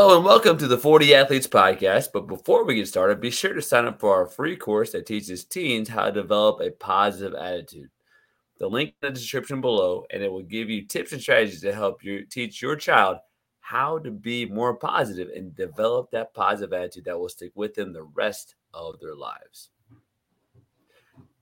[0.00, 2.10] Hello and welcome to the 4D Athletes Podcast.
[2.12, 5.06] But before we get started, be sure to sign up for our free course that
[5.06, 7.90] teaches teens how to develop a positive attitude.
[8.60, 11.74] The link in the description below, and it will give you tips and strategies to
[11.74, 13.16] help you teach your child
[13.58, 17.92] how to be more positive and develop that positive attitude that will stick with them
[17.92, 19.70] the rest of their lives.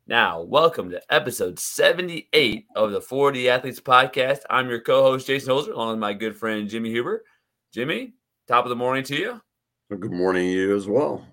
[0.07, 4.38] Now, welcome to episode 78 of the 4D Athletes Podcast.
[4.48, 7.23] I'm your co host, Jason Holzer, along with my good friend, Jimmy Huber.
[7.70, 8.14] Jimmy,
[8.46, 9.40] top of the morning to you.
[9.90, 11.26] Well, good morning to you as well.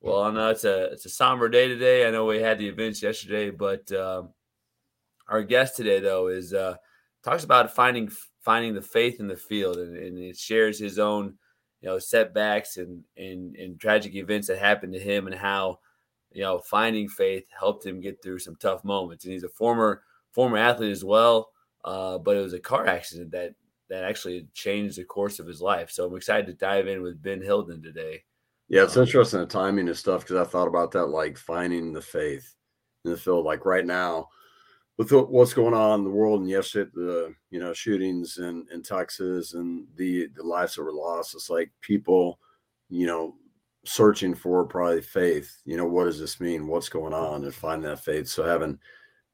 [0.00, 2.06] Well, I know it's a it's a somber day today.
[2.06, 4.30] I know we had the events yesterday, but um,
[5.28, 6.76] our guest today though is uh,
[7.24, 11.34] talks about finding finding the faith in the field, and, and it shares his own
[11.80, 15.78] you know setbacks and, and and tragic events that happened to him, and how
[16.30, 19.24] you know finding faith helped him get through some tough moments.
[19.24, 21.50] And he's a former former athlete as well,
[21.84, 23.54] uh, but it was a car accident that
[23.88, 25.90] that actually changed the course of his life.
[25.90, 28.22] So I'm excited to dive in with Ben Hylden today.
[28.68, 31.92] Yeah, it's um, interesting the timing and stuff because I thought about that, like finding
[31.92, 32.54] the faith
[33.04, 33.44] in the field.
[33.44, 34.28] Like right now,
[34.98, 38.82] with what's going on in the world, and yesterday the you know shootings in in
[38.82, 42.40] Texas and the the lives that were lost, it's like people,
[42.88, 43.36] you know,
[43.84, 45.60] searching for probably faith.
[45.64, 46.66] You know, what does this mean?
[46.66, 47.44] What's going on?
[47.44, 48.26] And finding that faith.
[48.26, 48.78] So having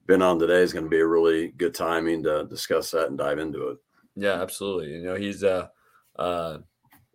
[0.06, 3.16] Ben on today is going to be a really good timing to discuss that and
[3.16, 3.78] dive into it.
[4.16, 4.92] Yeah, absolutely.
[4.92, 5.70] You know, he's a,
[6.18, 6.58] uh, uh,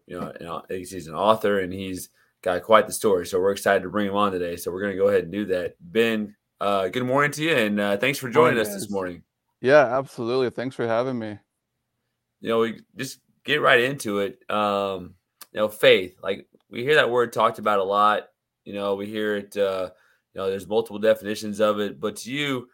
[0.06, 2.10] you know, you know, he's an author and he's
[2.42, 3.26] got quite the story.
[3.26, 4.56] So we're excited to bring him on today.
[4.56, 5.76] So we're going to go ahead and do that.
[5.80, 9.22] Ben, uh, good morning to you, and uh, thanks for joining us this morning.
[9.62, 10.50] Yeah, absolutely.
[10.50, 11.38] Thanks for having me.
[12.42, 14.40] You know, we just get right into it.
[14.50, 15.16] Um,
[15.52, 16.16] you know, faith.
[16.22, 18.24] Like we hear that word talked about a lot.
[18.64, 19.56] You know, we hear it.
[19.56, 19.90] Uh,
[20.34, 22.68] you know, there's multiple definitions of it, but to you,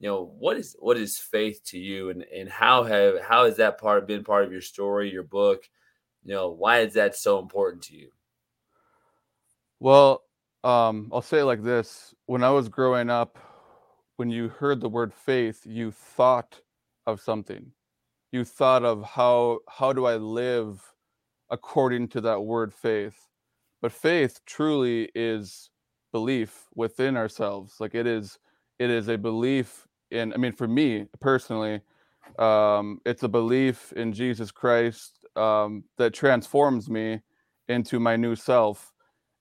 [0.00, 2.08] you know what is what is faith to you?
[2.08, 5.68] And and how have how has that part been part of your story your book?
[6.24, 8.10] You know why is that so important to you?
[9.78, 10.24] Well
[10.64, 12.14] um i'll say it like this.
[12.26, 13.38] When i was growing up
[14.16, 16.58] when you heard the word faith you thought
[17.06, 17.72] of something.
[18.32, 20.82] You thought of how how do i live
[21.50, 23.28] according to that word faith?
[23.82, 25.68] But faith truly is
[26.10, 27.76] belief within ourselves.
[27.80, 28.38] Like it is
[28.78, 31.80] it is a belief and I mean, for me personally,
[32.38, 37.20] um, it's a belief in Jesus Christ um, that transforms me
[37.68, 38.92] into my new self,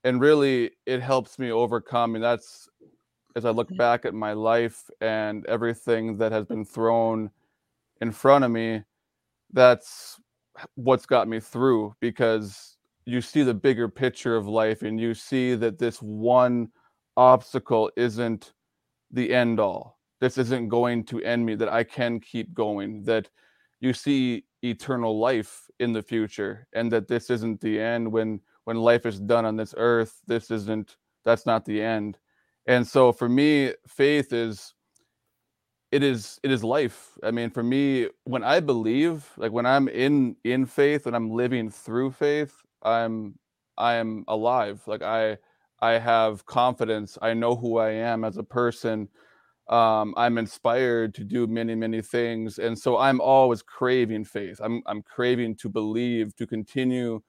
[0.03, 2.15] and really, it helps me overcome.
[2.15, 2.69] And that's
[3.35, 3.77] as I look mm-hmm.
[3.77, 7.29] back at my life and everything that has been thrown
[8.01, 8.83] in front of me,
[9.53, 10.19] that's
[10.75, 15.55] what's got me through because you see the bigger picture of life and you see
[15.55, 16.69] that this one
[17.17, 18.53] obstacle isn't
[19.11, 23.29] the end all this isn't going to end me, that I can keep going, that
[23.79, 28.77] you see eternal life in the future, and that this isn't the end when when
[28.77, 30.21] life is done on this earth.
[30.27, 32.17] This isn't that's not the end.
[32.65, 34.73] And so for me, faith is
[35.91, 37.17] it is it is life.
[37.23, 41.31] I mean, for me, when I believe, like when I'm in in faith and I'm
[41.31, 42.53] living through faith,
[42.83, 43.39] I'm
[43.77, 44.83] I am alive.
[44.85, 45.37] Like I
[45.81, 47.17] I have confidence.
[47.21, 49.07] I know who I am as a person
[49.69, 54.59] um, i'm inspired to do many many things and so i'm always craving faith.
[54.63, 57.21] I'm i'm craving to believe to continue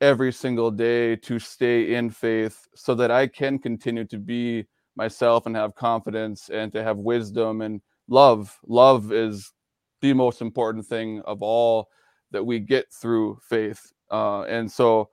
[0.00, 4.66] every single day to stay in faith so that i can continue to be
[4.96, 8.58] myself and have confidence and to have wisdom and love.
[8.66, 9.52] Love is
[10.00, 11.88] the most important thing of all
[12.30, 15.08] that we get through faith uh, and so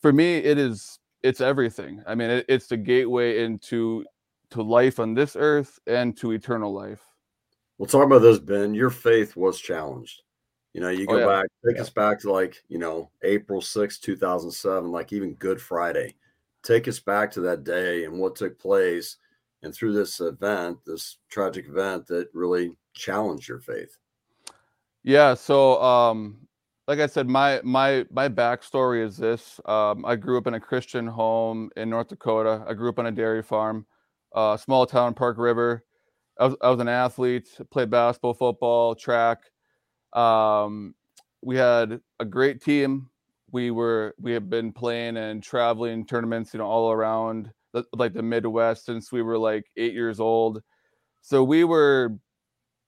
[0.00, 2.02] for me it is it's everything.
[2.06, 4.04] I mean it, it's the gateway into
[4.50, 7.02] to life on this earth and to eternal life.
[7.78, 8.74] We'll talk about this, Ben.
[8.74, 10.22] Your faith was challenged.
[10.74, 11.26] You know, you oh, go oh, yeah.
[11.26, 11.82] back, take yeah.
[11.82, 16.14] us back to like, you know, April 6, 2007, like even Good Friday.
[16.62, 19.16] Take us back to that day and what took place
[19.62, 23.96] and through this event, this tragic event that really challenged your faith.
[25.02, 25.34] Yeah.
[25.34, 26.48] So, um,
[26.86, 29.60] like I said, my my my backstory is this.
[29.66, 32.64] Um, I grew up in a Christian home in North Dakota.
[32.66, 33.86] I grew up on a dairy farm
[34.34, 35.84] uh, small town Park River.
[36.38, 39.38] I was, I was an athlete, played basketball, football, track.
[40.12, 40.94] Um,
[41.42, 43.10] we had a great team.
[43.50, 48.12] We were we have been playing and traveling tournaments, you know, all around the, like
[48.12, 50.62] the Midwest since we were like eight years old.
[51.22, 52.18] So we were,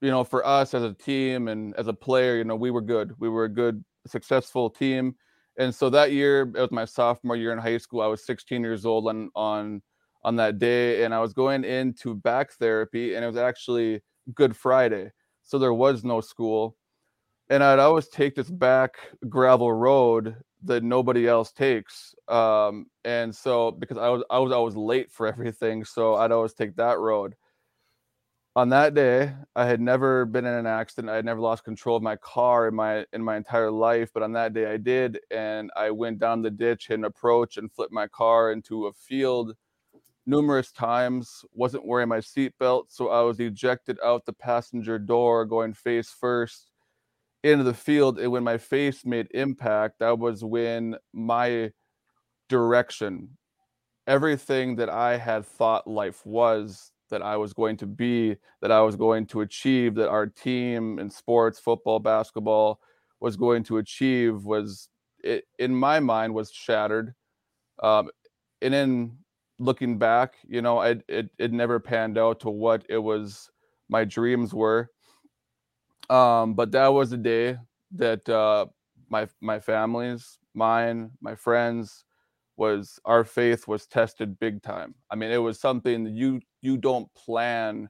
[0.00, 2.80] you know, for us as a team and as a player, you know, we were
[2.82, 3.14] good.
[3.18, 5.14] We were a good, successful team.
[5.58, 8.00] And so that year, it was my sophomore year in high school.
[8.00, 9.82] I was 16 years old on on
[10.22, 14.02] on that day and I was going into back therapy and it was actually
[14.34, 15.12] Good Friday.
[15.42, 16.76] So there was no school.
[17.48, 18.96] and I'd always take this back
[19.28, 22.14] gravel road that nobody else takes.
[22.28, 26.54] Um, and so because I was I was always late for everything, so I'd always
[26.54, 27.34] take that road.
[28.56, 31.10] On that day, I had never been in an accident.
[31.10, 34.22] I had never lost control of my car in my in my entire life, but
[34.24, 37.72] on that day I did, and I went down the ditch, hit an approach, and
[37.72, 39.54] flipped my car into a field
[40.30, 41.44] numerous times.
[41.52, 46.70] Wasn't wearing my seatbelt, so I was ejected out the passenger door, going face first
[47.42, 51.70] into the field and when my face made impact that was when my
[52.48, 53.28] direction
[54.06, 58.80] everything that i had thought life was that i was going to be that i
[58.80, 62.78] was going to achieve that our team in sports football basketball
[63.20, 64.88] was going to achieve was
[65.22, 67.14] it, in my mind was shattered
[67.82, 68.10] um,
[68.60, 69.16] and in
[69.60, 73.50] looking back you know it, it it never panned out to what it was
[73.88, 74.90] my dreams were
[76.10, 77.56] um, but that was the day
[77.92, 78.66] that uh,
[79.08, 82.04] my my family's, mine, my friends,
[82.56, 84.94] was our faith was tested big time.
[85.08, 87.88] I mean, it was something that you you don't plan.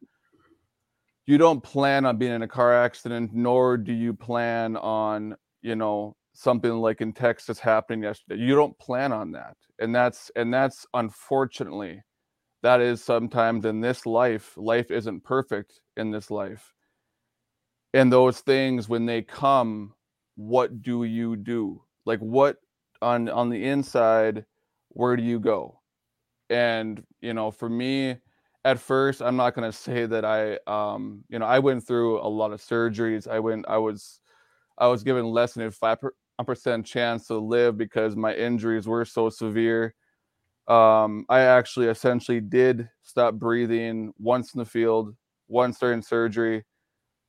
[1.26, 5.76] You don't plan on being in a car accident, nor do you plan on you
[5.76, 8.40] know something like in Texas happening yesterday.
[8.40, 12.02] You don't plan on that, and that's and that's unfortunately
[12.62, 14.56] that is sometimes in this life.
[14.56, 16.72] Life isn't perfect in this life
[17.94, 19.94] and those things when they come
[20.36, 22.56] what do you do like what
[23.02, 24.44] on on the inside
[24.88, 25.80] where do you go
[26.48, 28.16] and you know for me
[28.64, 32.20] at first i'm not going to say that i um you know i went through
[32.20, 34.20] a lot of surgeries i went i was
[34.78, 36.10] i was given less than a 5%
[36.84, 39.94] chance to live because my injuries were so severe.
[40.68, 45.16] Um i actually essentially did stop breathing once in the field
[45.48, 46.64] once during surgery.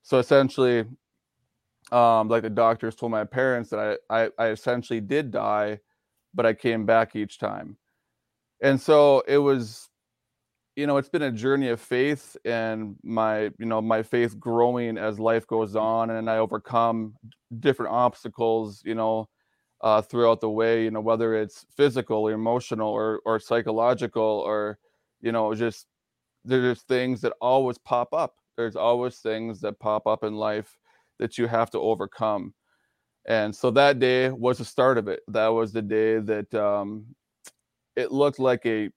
[0.04, 0.86] So essentially
[1.92, 5.80] um like the doctors told my parents that I, I i essentially did die
[6.34, 7.78] but i came back each time.
[8.62, 9.91] And so it was
[10.82, 14.98] you know it's been a journey of faith and my you know my faith growing
[14.98, 17.14] as life goes on and i overcome
[17.60, 19.28] different obstacles you know
[19.82, 24.78] uh, throughout the way you know whether it's physical or emotional or or psychological or
[25.22, 25.88] you know just
[26.44, 28.36] there's things that always pop up.
[28.58, 30.78] There's always things that pop up in life
[31.20, 32.54] that you have to overcome.
[33.28, 35.22] And so that day was the start of it.
[35.28, 37.06] That was the day that um,
[37.96, 38.90] it looked like a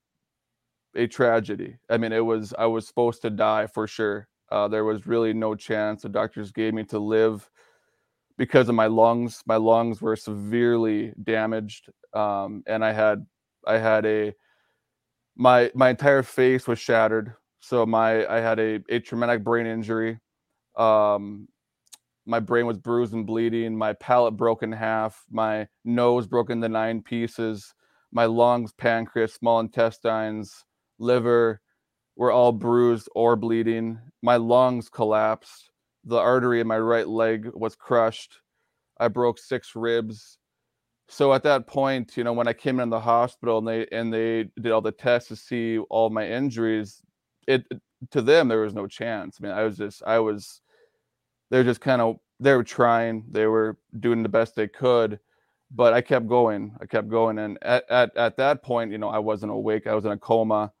[0.95, 4.85] a tragedy i mean it was i was supposed to die for sure uh, there
[4.85, 7.49] was really no chance the doctors gave me to live
[8.37, 13.25] because of my lungs my lungs were severely damaged um, and i had
[13.67, 14.33] i had a
[15.35, 17.33] my my entire face was shattered
[17.65, 20.19] so my I had a, a traumatic brain injury.
[20.77, 21.47] Um,
[22.27, 23.75] my brain was bruised and bleeding.
[23.75, 25.23] My palate broke in half.
[25.31, 27.73] My nose broke into nine pieces.
[28.11, 30.63] My lungs, pancreas, small intestines,
[30.99, 31.61] liver
[32.15, 33.99] were all bruised or bleeding.
[34.21, 35.71] My lungs collapsed.
[36.05, 38.39] The artery in my right leg was crushed.
[38.99, 40.37] I broke six ribs.
[41.07, 44.13] So at that point, you know, when I came in the hospital and they and
[44.13, 47.01] they did all the tests to see all my injuries,
[47.47, 47.63] it
[48.11, 49.37] to them there was no chance.
[49.39, 50.61] I mean, I was just I was
[51.51, 55.19] they're just kind of they were trying, they were doing the best they could,
[55.71, 56.75] but I kept going.
[56.81, 59.87] I kept going and at at, at that point, you know, I wasn't awake.
[59.87, 60.71] I was in a coma.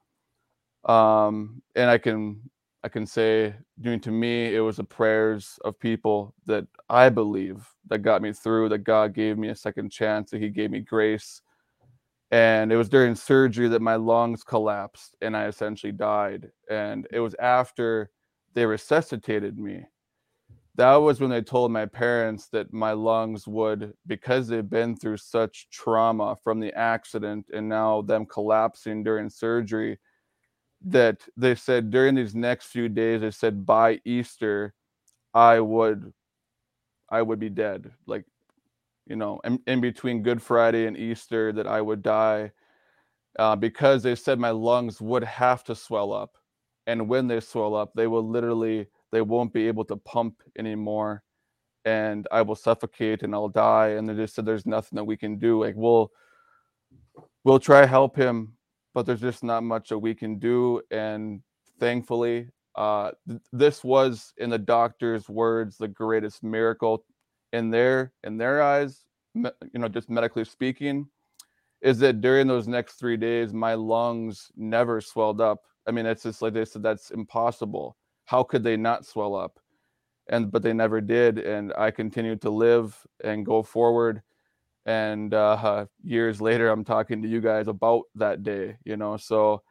[0.85, 2.41] Um and I can
[2.83, 7.67] I can say doing to me it was the prayers of people that I believe
[7.89, 10.81] that got me through that God gave me a second chance that he gave me
[10.81, 11.41] grace
[12.31, 16.51] and it was during surgery that my lungs collapsed and I essentially died.
[16.69, 18.09] And it was after
[18.53, 19.85] they resuscitated me.
[20.75, 25.17] That was when they told my parents that my lungs would, because they've been through
[25.17, 29.97] such trauma from the accident and now them collapsing during surgery,
[30.85, 34.73] that they said during these next few days, they said by Easter,
[35.33, 36.13] I would
[37.09, 37.91] I would be dead.
[38.07, 38.25] Like
[39.07, 42.51] you know, in, in between Good Friday and Easter that I would die
[43.37, 46.37] uh, because they said my lungs would have to swell up.
[46.87, 51.23] And when they swell up, they will literally, they won't be able to pump anymore.
[51.83, 53.89] And I will suffocate and I'll die.
[53.89, 55.63] And they just said there's nothing that we can do.
[55.63, 56.11] Like we'll
[57.43, 58.53] we'll try help him,
[58.95, 60.81] but there's just not much that we can do.
[60.89, 61.41] And
[61.79, 67.05] thankfully, uh, th- this was in the doctor's words the greatest miracle
[67.53, 71.07] in their in their eyes, you know, just medically speaking,
[71.81, 75.59] is that during those next three days, my lungs never swelled up.
[75.85, 77.97] I mean, it's just like they said, that's impossible.
[78.23, 79.59] How could they not swell up?
[80.27, 84.21] and but they never did and i continued to live and go forward
[84.85, 89.61] and uh, years later i'm talking to you guys about that day you know so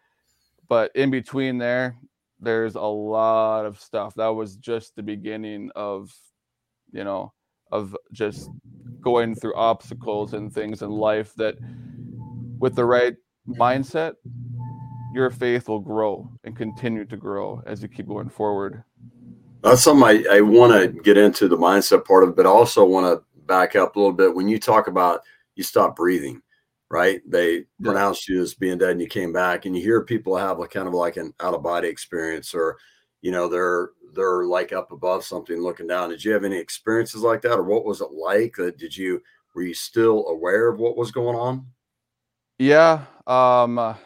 [0.69, 1.97] but in between there
[2.45, 4.15] there's a lot of stuff.
[4.15, 6.15] That was just the beginning of
[6.93, 7.33] you know
[7.73, 8.51] of just
[9.01, 11.57] going through obstacles and things in life that
[12.59, 13.17] with the right
[13.49, 14.15] mindset
[15.13, 18.83] your faith will grow and continue to grow as you keep going forward.
[19.63, 23.07] That's something I, I want to get into the mindset part of but also want
[23.07, 24.35] to back up a little bit.
[24.35, 25.21] When you talk about
[25.55, 26.43] you stop breathing,
[26.91, 27.21] right?
[27.27, 27.63] They yeah.
[27.83, 30.67] pronounced you as being dead and you came back and you hear people have a
[30.67, 32.77] kind of like an out of body experience or,
[33.23, 36.11] you know, they're, they're like up above something looking down.
[36.11, 38.59] Did you have any experiences like that or what was it like?
[38.59, 39.23] Uh, did you,
[39.55, 41.67] were you still aware of what was going on?
[42.59, 43.05] Yeah.
[43.27, 43.97] Um,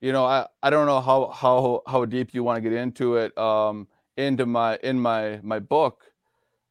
[0.00, 3.16] you know, I, I don't know how, how, how deep you want to get into
[3.16, 3.36] it.
[3.38, 6.04] Um, into my in my my book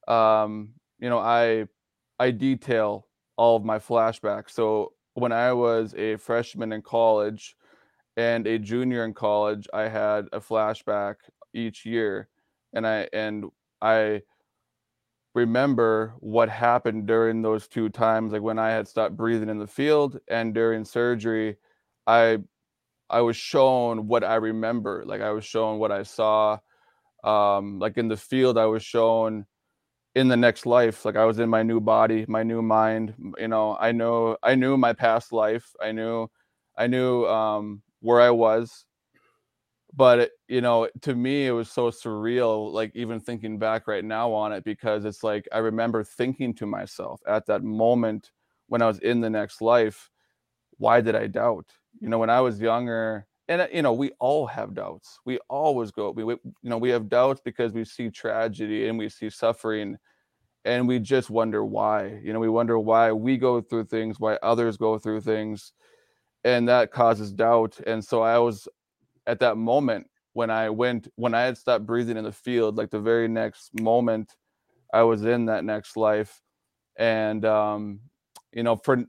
[0.08, 1.65] um you know i
[2.20, 3.06] i detail
[3.38, 4.51] all of my flashbacks.
[4.51, 7.56] So when i was a freshman in college
[8.18, 11.15] and a junior in college i had a flashback
[11.53, 12.29] each year
[12.74, 13.46] and i and
[13.82, 14.22] i
[15.36, 19.68] remember what happened during those two times like when i had stopped breathing in the
[19.68, 21.56] field and during surgery
[22.08, 22.38] i
[23.10, 25.03] i was shown what i remember.
[25.06, 26.58] Like i was shown what i saw
[27.24, 29.46] um like in the field i was shown
[30.16, 33.48] in the next life like i was in my new body my new mind you
[33.48, 36.28] know i know i knew my past life i knew
[36.78, 38.86] i knew um where i was.
[39.96, 44.06] But it, you know to me it was so surreal like even thinking back right
[44.06, 48.32] now on it because it's like i remember thinking to myself at that moment
[48.68, 50.10] when i was in the next life
[50.78, 51.66] why did i doubt?
[52.00, 55.20] You know when i was younger and uh, you know we all have doubts.
[55.25, 58.98] We always go we, we, you know we have doubts because we see tragedy and
[58.98, 59.98] we see suffering
[60.65, 64.38] and we just wonder why you know we wonder why we go through things why
[64.44, 65.74] others go through things
[66.44, 68.68] and that causes doubt and so i was
[69.25, 72.89] at that moment when i went when i had stopped breathing in the field like
[72.89, 74.36] the very next moment
[74.94, 76.41] i was in that next life
[76.98, 78.00] and um
[78.51, 79.03] you know for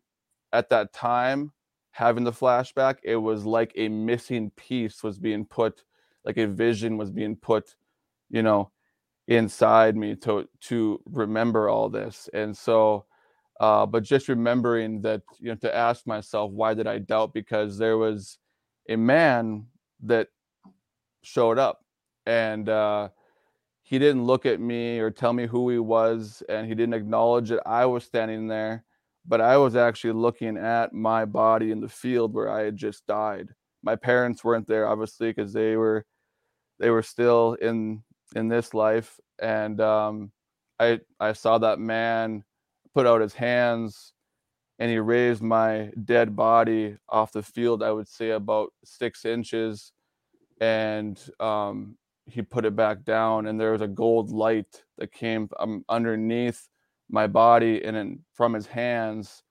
[0.53, 1.53] at that time
[1.91, 5.85] having the flashback, it was like a missing piece was being put,
[6.25, 7.75] like a vision was being put,
[8.31, 8.71] you know,
[9.29, 12.29] inside me to to remember all this.
[12.33, 13.07] And so
[13.61, 17.35] uh, but just remembering that, you know, to ask myself, why did I doubt?
[17.35, 18.39] Because there was
[18.89, 19.67] a man
[20.03, 20.29] that
[21.23, 21.85] showed up
[22.25, 23.11] and uh,
[23.83, 27.51] he didn't look at me or tell me who he was, and he didn't acknowledge
[27.51, 28.85] that I was standing there
[29.31, 33.07] but I was actually looking at my body in the field where I had just
[33.07, 33.51] died.
[33.81, 36.05] My parents weren't there, obviously, because they were
[36.81, 38.03] they were still in
[38.35, 40.33] in this life, and um,
[40.81, 42.43] I I saw that man
[42.93, 44.15] put out his hands,
[44.81, 47.85] and he raised my dead body off the field.
[47.85, 49.93] I would say about six inches,
[50.61, 51.97] and um,
[52.27, 56.67] he put it back down, and there was a gold light that came um, underneath
[57.11, 59.43] my body and then from his hands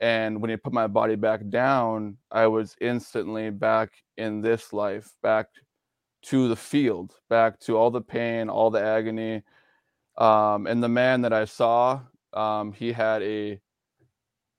[0.00, 5.10] and when he put my body back down i was instantly back in this life
[5.22, 5.46] back
[6.22, 9.42] to the field back to all the pain all the agony.
[10.18, 12.00] Um, and the man that i saw
[12.34, 13.60] um, he had a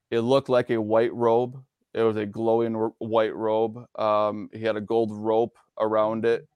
[0.10, 1.63] it looked like a white robe.
[1.93, 3.86] It was a glowing white robe.
[3.98, 6.48] Um, he had a gold rope around it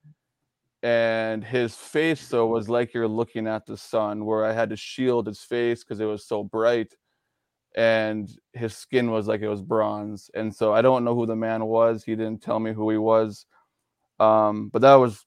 [0.86, 4.76] and his face though was like you're looking at the sun where i had to
[4.76, 6.94] shield his face because it was so bright
[7.74, 11.34] and his skin was like it was bronze and so i don't know who the
[11.34, 12.04] man was.
[12.04, 13.46] He didn't tell me who he was.
[14.20, 15.26] Um, but that was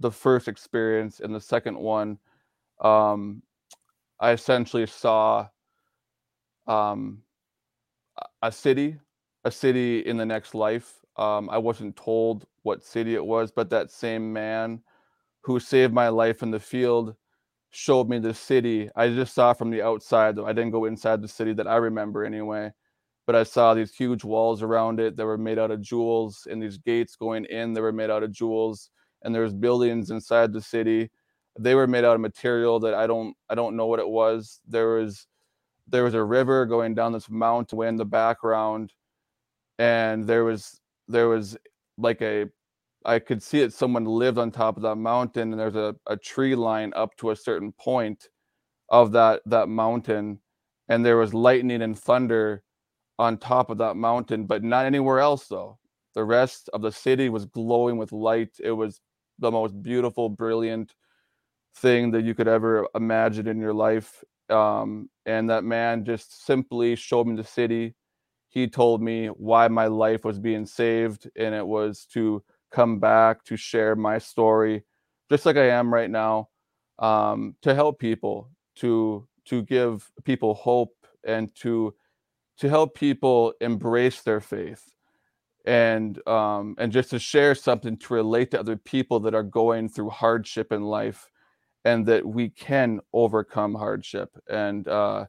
[0.00, 2.18] the first experience and the second one
[2.80, 3.42] um,
[4.20, 5.46] i essentially saw
[6.66, 7.22] um,
[8.40, 8.96] a city
[9.44, 11.00] a city in the next life.
[11.16, 14.82] Um, I wasn't told what city it was, but that same man
[15.42, 17.16] who saved my life in the field
[17.70, 18.90] showed me the city.
[18.96, 20.38] I just saw from the outside.
[20.38, 22.72] I didn't go inside the city that I remember anyway.
[23.26, 26.62] But I saw these huge walls around it that were made out of jewels, and
[26.62, 28.90] these gates going in that were made out of jewels.
[29.22, 31.10] And there's buildings inside the city.
[31.58, 34.60] They were made out of material that I don't I don't know what it was.
[34.66, 35.26] There was
[35.88, 38.92] there was a river going down this mountain way in the background,
[39.78, 41.56] and there was there was
[41.98, 42.46] like a
[43.08, 43.72] I could see it.
[43.72, 47.30] someone lived on top of that mountain and there's a, a tree line up to
[47.30, 48.28] a certain point
[48.90, 50.40] of that that mountain
[50.88, 52.62] and there was lightning and thunder
[53.18, 55.78] on top of that mountain but not anywhere else though
[56.14, 59.00] the rest of the city was glowing with light it was
[59.38, 60.94] the most beautiful brilliant
[61.76, 64.22] thing that you could ever imagine in your life.
[64.50, 67.94] Um, and that man just simply showed me the city.
[68.48, 73.44] He told me why my life was being saved, and it was to come back
[73.44, 74.84] to share my story,
[75.30, 76.48] just like I am right now,
[76.98, 80.94] um, to help people, to to give people hope,
[81.26, 81.94] and to
[82.58, 84.84] to help people embrace their faith
[85.64, 89.88] and um, and just to share something to relate to other people that are going
[89.88, 91.30] through hardship in life
[91.84, 94.30] and that we can overcome hardship.
[94.48, 95.26] And uh,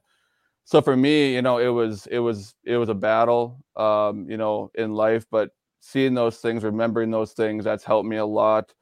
[0.64, 4.36] so for me you know it was it was it was a battle um, you
[4.36, 8.72] know in life but seeing those things remembering those things that's helped me a lot.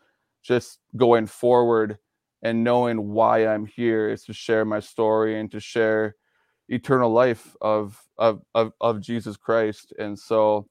[0.43, 1.99] Just going forward
[2.43, 6.15] and knowing why i'm here is to share my story and to share
[6.69, 9.93] eternal life of of of, of jesus christ.
[9.99, 10.69] And so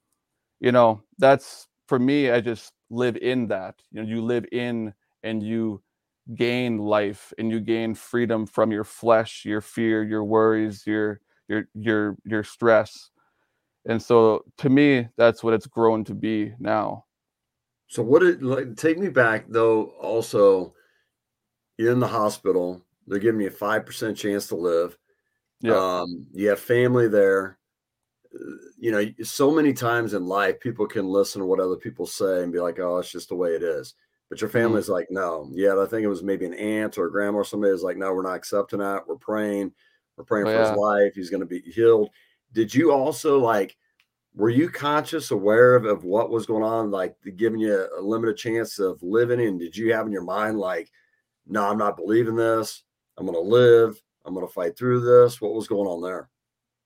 [0.60, 3.76] you know that's for me i just live in that.
[3.92, 4.94] You know you live in
[5.24, 5.82] and you
[6.36, 11.68] gain life and you gain freedom from your flesh your fear your worries your your
[11.74, 13.12] your your stress
[13.88, 17.04] and so to me that's what it's grown to be now
[17.88, 20.74] so what it like take me back though also
[21.78, 24.98] you're in the hospital they're giving you a 5% chance to live
[25.62, 25.74] yeah.
[25.74, 27.58] um you have family there
[28.78, 32.44] you know, so many times in life, people can listen to what other people say
[32.44, 33.94] and be like, "Oh, it's just the way it is."
[34.30, 34.60] But your mm-hmm.
[34.60, 34.94] family's mm-hmm.
[34.94, 37.74] like, "No." Yeah, I think it was maybe an aunt or a grandma or somebody
[37.74, 39.08] is like, "No, we're not accepting that.
[39.08, 39.72] We're praying.
[40.18, 40.70] We're praying oh, for yeah.
[40.70, 41.14] his life.
[41.16, 42.10] He's going to be healed."
[42.54, 43.76] Did you also like?
[44.36, 48.38] Were you conscious, aware of, of what was going on, like giving you a limited
[48.38, 49.42] chance of living?
[49.42, 50.92] And did you have in your mind like,
[51.48, 52.84] "No, I'm not believing this.
[53.18, 54.00] I'm to live.
[54.26, 56.30] I'm to fight through this." What was going on there?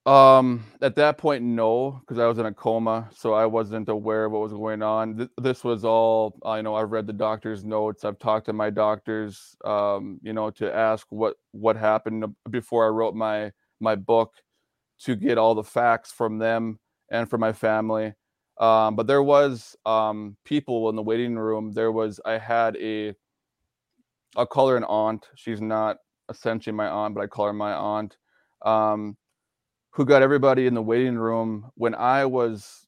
[0.06, 4.26] Um, at that point, no, because I was in a coma, so I wasn't aware
[4.26, 5.18] of what was going on.
[5.18, 6.74] Th- this was all I know.
[6.74, 8.04] I've read the doctor's notes.
[8.04, 12.90] I've talked to my doctors, um, you know, to ask what what happened before I
[12.90, 14.34] wrote my my book,
[15.06, 16.80] to get all the facts from them
[17.12, 18.14] and from my family.
[18.60, 21.74] Um, but there was um people in the waiting room.
[21.74, 23.14] There was I had a
[24.36, 25.28] I'll call her an aunt.
[25.36, 25.98] She's not
[26.30, 28.18] essentially my aunt, but I call her my aunt.
[28.64, 29.18] Um,
[29.92, 32.88] who got everybody in the waiting room when I was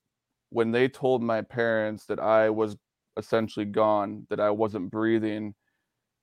[0.49, 2.77] when they told my parents that I was
[3.17, 5.55] essentially gone, that I wasn't breathing,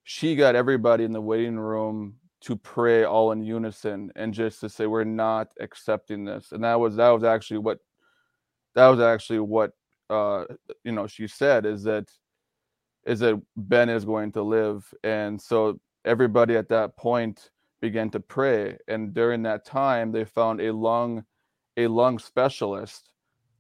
[0.05, 4.68] she got everybody in the waiting room to pray all in unison and just to
[4.68, 6.53] say we're not accepting this.
[6.53, 7.79] And that was that was actually what
[8.74, 9.72] that was actually what
[10.09, 10.44] uh
[10.85, 12.09] you know she said is that
[13.07, 14.92] is that Ben is going to live.
[15.05, 17.50] And so everybody at that point
[17.81, 21.24] began to pray and during that time they found a lung
[21.76, 23.12] a lung specialist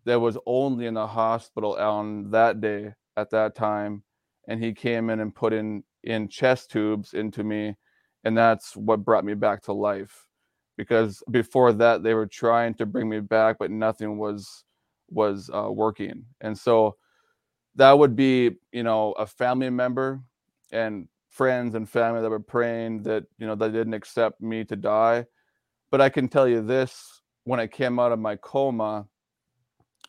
[0.04, 4.02] that was only in the hospital on that day at that time
[4.48, 7.74] and he came in and put in in chest tubes into me
[8.24, 10.26] and that's what brought me back to life
[10.76, 14.64] because before that they were trying to bring me back but nothing was
[15.10, 16.96] was uh, working and so
[17.74, 20.20] that would be you know a family member
[20.72, 24.76] and friends and family that were praying that you know they didn't accept me to
[24.76, 25.24] die
[25.90, 29.06] but i can tell you this when i came out of my coma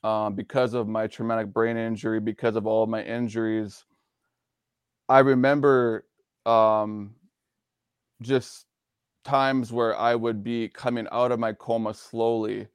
[0.03, 3.85] uh, because of my traumatic brain injury because of all my injuries
[5.09, 6.05] i remember
[6.45, 7.13] um,
[8.21, 8.65] just
[9.23, 12.67] times where i would be coming out of my coma slowly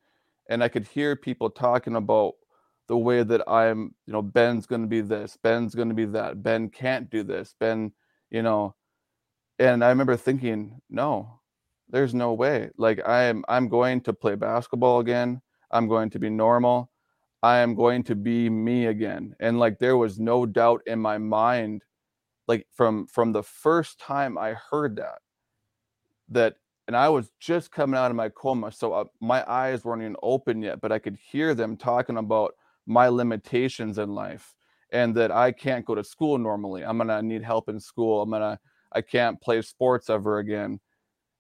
[0.49, 2.35] and i could hear people talking about
[2.89, 6.05] the way that i'm you know ben's going to be this ben's going to be
[6.05, 7.93] that ben can't do this ben
[8.31, 8.75] you know?
[9.59, 11.41] And i remember thinking no
[11.89, 12.71] there's no way.
[12.77, 15.41] Like i am i'm going to play basketball again.
[15.71, 16.91] I'm going to be normal.
[17.43, 19.35] I am going to be me again.
[19.41, 21.83] And like there was no doubt in my mind
[22.49, 25.19] like from from the first time i heard that
[26.29, 30.03] that and i was just coming out of my coma so uh, my eyes weren't
[30.03, 32.55] even open yet but i could hear them talking about
[32.87, 34.55] my limitations in life
[34.91, 36.85] and that I can't go to school normally.
[36.85, 38.23] I'm gonna need help in school.
[38.23, 38.59] I'm gonna
[38.93, 40.81] I can't play sports ever again.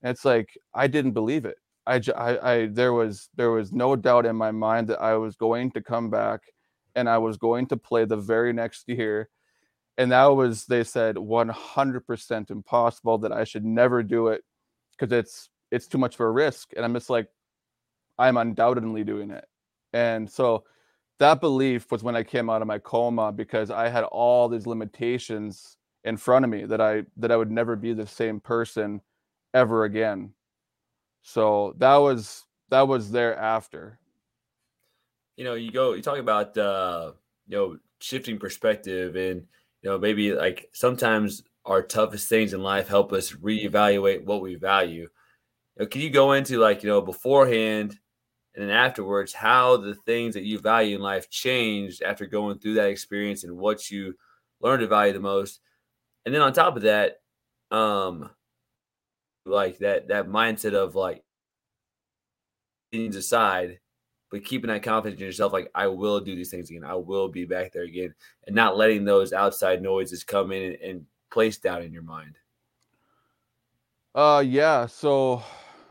[0.02, 1.56] And it's like I didn't believe it.
[1.86, 5.36] I, I, I there was there was no doubt in my mind that I was
[5.36, 6.40] going to come back
[6.94, 9.28] and I was going to play the very next year.
[9.98, 14.44] And that was they said 100% impossible that I should never do it
[14.98, 16.72] because it's it's too much of a risk.
[16.76, 17.28] And I'm just like
[18.18, 19.44] I'm undoubtedly doing it.
[19.92, 20.64] And so
[21.18, 24.66] that belief was when I came out of my coma because I had all these
[24.66, 29.00] limitations in front of me that I that I would never be the same person
[29.54, 30.32] ever again.
[31.22, 33.98] So that was that was thereafter.
[35.36, 37.12] You know, you go you talk about uh
[37.48, 39.46] you know shifting perspective and
[39.82, 44.54] you know maybe like sometimes our toughest things in life help us reevaluate what we
[44.54, 45.02] value.
[45.02, 45.08] You
[45.80, 47.98] know, can you go into like you know beforehand
[48.54, 52.74] and then afterwards how the things that you value in life changed after going through
[52.74, 54.14] that experience and what you
[54.60, 55.60] learned to value the most?
[56.24, 57.20] And then on top of that,
[57.70, 58.30] um,
[59.44, 61.24] like that that mindset of like
[62.92, 63.80] things aside,
[64.30, 67.28] but keeping that confidence in yourself, like I will do these things again, I will
[67.28, 68.14] be back there again,
[68.46, 72.36] and not letting those outside noises come in and, and place down in your mind.
[74.14, 74.86] Uh, yeah.
[74.86, 75.42] So,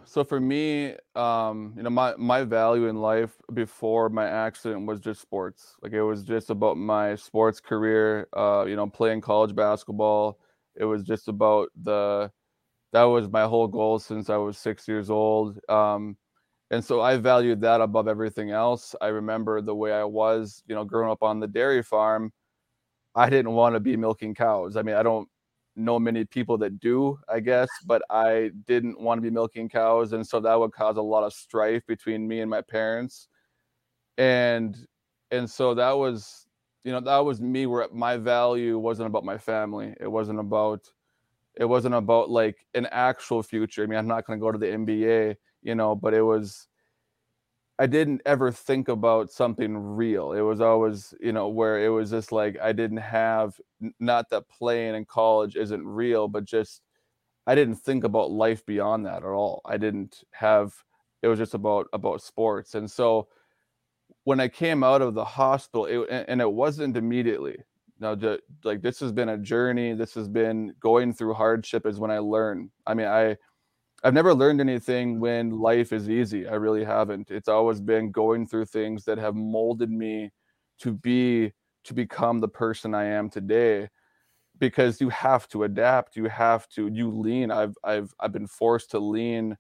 [0.04, 5.00] so for me, um, you know, my my value in life before my accident was
[5.00, 5.76] just sports.
[5.82, 8.28] Like it was just about my sports career.
[8.36, 10.40] Uh, you know, playing college basketball.
[10.76, 12.32] It was just about the
[12.94, 15.60] that was my whole goal since I was six years old.
[15.70, 16.18] Um,
[16.72, 18.96] and so I valued that above everything else.
[19.02, 22.32] I remember the way I was, you know, growing up on the dairy farm.
[23.16, 24.76] I didn't want to be milking cows.
[24.76, 25.28] I mean, I don't
[25.76, 30.14] know many people that do, I guess, but I didn't want to be milking cows,
[30.14, 33.28] and so that would cause a lot of strife between me and my parents.
[34.18, 34.78] And
[35.32, 36.48] and so that was,
[36.84, 39.96] you know, that was me where my value wasn't about my family.
[40.00, 40.88] It wasn't about
[41.56, 43.84] it wasn't about like an actual future.
[43.84, 46.68] I mean, I'm not going to go to the NBA, you know, but it was
[47.78, 50.32] I didn't ever think about something real.
[50.32, 53.60] It was always, you know, where it was just like I didn't have
[54.00, 56.82] not that playing in college isn't real, but just
[57.48, 59.62] I didn't think about life beyond that at all.
[59.66, 60.74] I didn't have
[61.22, 62.76] it was just about about sports.
[62.76, 63.28] And so
[64.24, 67.58] when I came out of the hospital, it, and it wasn't immediately
[68.00, 72.12] no like this has been a journey this has been going through hardship is when
[72.12, 73.36] i learn i mean i
[74.06, 76.48] i've never learned anything when life is easy.
[76.48, 77.32] I really haven't.
[77.32, 80.32] It's always been going through things that have molded me
[80.80, 81.54] to be
[81.86, 83.90] to become the person i am today
[84.60, 86.16] because you have to adapt.
[86.16, 87.52] You have to you lean.
[87.52, 89.58] I've i've i've been forced to lean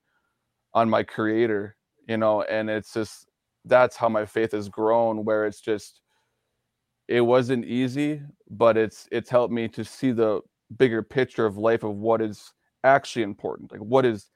[0.73, 1.75] on my creator
[2.08, 3.27] you know and it's just
[3.65, 6.01] that's how my faith has grown where it's just
[7.08, 10.41] it wasn't easy, but it's it's helped me to see the
[10.77, 12.51] bigger picture of life of what is
[12.84, 14.27] actually important, like what is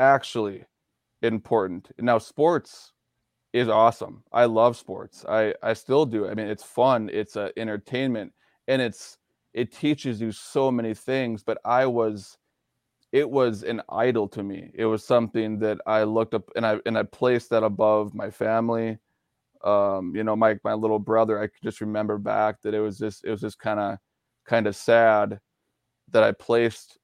[0.00, 0.66] actually
[1.22, 1.90] important.
[2.00, 2.92] Now, sports
[3.54, 4.24] is awesome.
[4.32, 5.24] I love sports.
[5.28, 6.28] I I still do.
[6.28, 7.10] I mean, it's fun.
[7.12, 8.32] It's a entertainment,
[8.68, 9.18] and it's
[9.54, 11.44] it teaches you so many things.
[11.44, 12.38] But I was,
[13.12, 14.70] it was an idol to me.
[14.74, 18.30] It was something that I looked up and I and I placed that above my
[18.30, 18.98] family
[19.64, 23.24] um, you know, my my little brother, I just remember back that it was just
[23.24, 23.98] it was just kind of
[24.46, 25.40] kind of sad
[26.10, 26.98] that I placed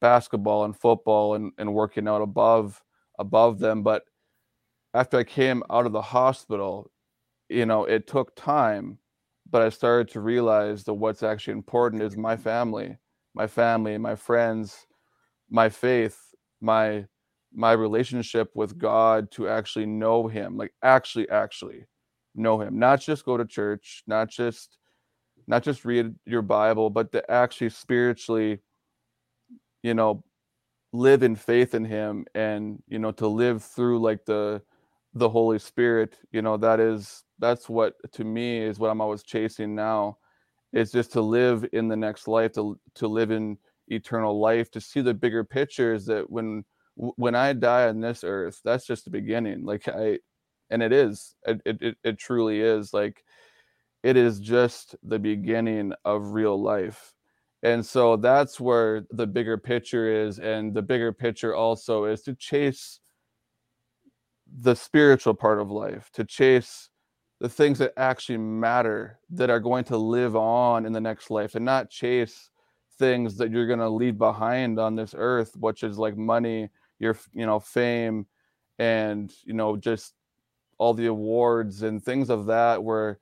[0.00, 2.82] basketball and football and, and working out above
[3.18, 3.82] above them.
[3.82, 4.04] But
[4.94, 6.90] after I came out of the hospital,
[7.48, 8.98] you know, it took time,
[9.50, 12.96] but I started to realize that what's actually important is my family,
[13.34, 14.86] my family, my friends,
[15.50, 16.18] my faith,
[16.60, 17.06] my
[17.52, 21.86] my relationship with God to actually know him, like actually actually
[22.34, 24.78] know him, not just go to church, not just
[25.46, 28.60] not just read your Bible, but to actually spiritually
[29.82, 30.22] you know
[30.92, 34.60] live in faith in him and you know to live through like the
[35.14, 39.22] the Holy Spirit, you know, that is that's what to me is what I'm always
[39.22, 40.18] chasing now.
[40.72, 44.80] Is just to live in the next life, to to live in eternal life, to
[44.80, 46.64] see the bigger picture is that when
[46.94, 49.64] when I die on this earth, that's just the beginning.
[49.64, 50.20] Like I,
[50.70, 53.24] and it is, it, it, it truly is like,
[54.04, 57.12] it is just the beginning of real life.
[57.62, 60.38] And so that's where the bigger picture is.
[60.38, 63.00] And the bigger picture also is to chase
[64.62, 66.88] the spiritual part of life, to chase
[67.40, 71.54] the things that actually matter that are going to live on in the next life
[71.54, 72.50] and not chase
[72.98, 76.68] things that you're going to leave behind on this earth, which is like money
[77.00, 78.26] your you know fame
[78.78, 80.14] and you know just
[80.78, 83.18] all the awards and things of that where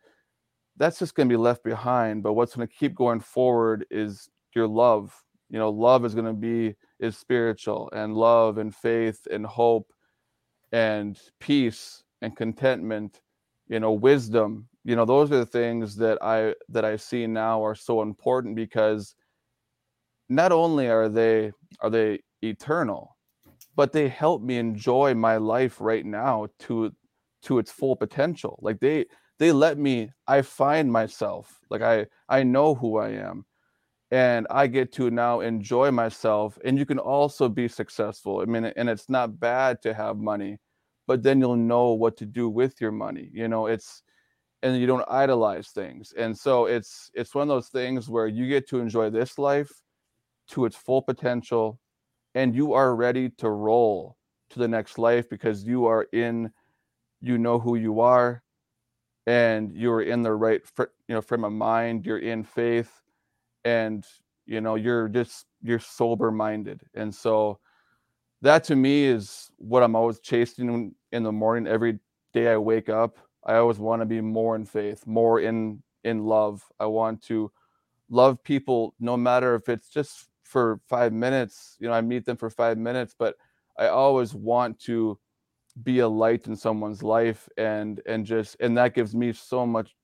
[0.79, 4.29] that's just going to be left behind but what's going to keep going forward is
[4.55, 5.15] your love.
[5.51, 9.91] You know love is going to be is spiritual and love and faith and hope
[10.73, 13.21] and peace and contentment
[13.69, 14.69] you know wisdom.
[14.85, 18.57] You know those are the things that i that i see now are so important
[18.57, 19.15] because
[20.29, 23.17] not only are they are they eternal
[23.77, 26.93] but they help me enjoy my life right now to
[27.43, 28.59] to its full potential.
[28.61, 29.07] Like they
[29.39, 33.45] they let me i find myself like i i know who i am
[34.11, 38.41] and i get to now enjoy myself and you can also be successful.
[38.41, 40.59] I mean and it's not bad to have money
[41.07, 44.03] but then you'll know what to do with your money you know it's
[44.63, 48.49] and you don't idolize things and so it's it's one of those things where you
[48.49, 49.71] get to enjoy this life
[50.49, 51.79] to its full potential
[52.35, 54.17] and you are ready to roll
[54.51, 56.51] to the next life because you are in
[57.21, 58.43] you know who you are
[59.29, 63.03] and you're in the right you know frame of mind you're in faith
[63.67, 64.07] and
[64.47, 66.81] you know you're just you're sober minded.
[66.95, 67.59] And so
[68.41, 71.71] that to me is what i'm always chasing in the morning.
[71.71, 71.99] Every
[72.33, 76.25] day i wake up i always want to be more in faith more in in
[76.25, 76.65] love.
[76.81, 77.53] I want to
[78.09, 82.39] love people no matter if it's just for five minutes you know i meet them
[82.39, 83.37] for five minutes but
[83.79, 85.19] i always want to
[85.83, 89.95] be a light in someone's life and and just and that gives me so much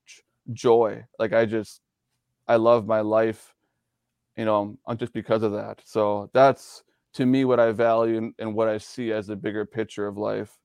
[0.53, 1.03] joy.
[1.19, 1.81] Like i just
[2.47, 3.55] i love my life
[4.37, 5.81] you know just because of that.
[5.85, 6.83] So that's
[7.13, 10.17] to me what i value and, and what i see as the bigger picture of
[10.17, 10.57] life.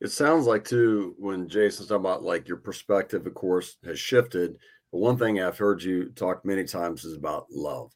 [0.00, 4.58] It sounds like too when jason's talking about like your perspective of course has shifted.
[4.92, 7.92] But one thing i've heard you talk many times is about love.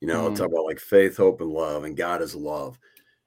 [0.00, 0.34] You know mm-hmm.
[0.34, 2.78] talk about like faith hope and love and god is love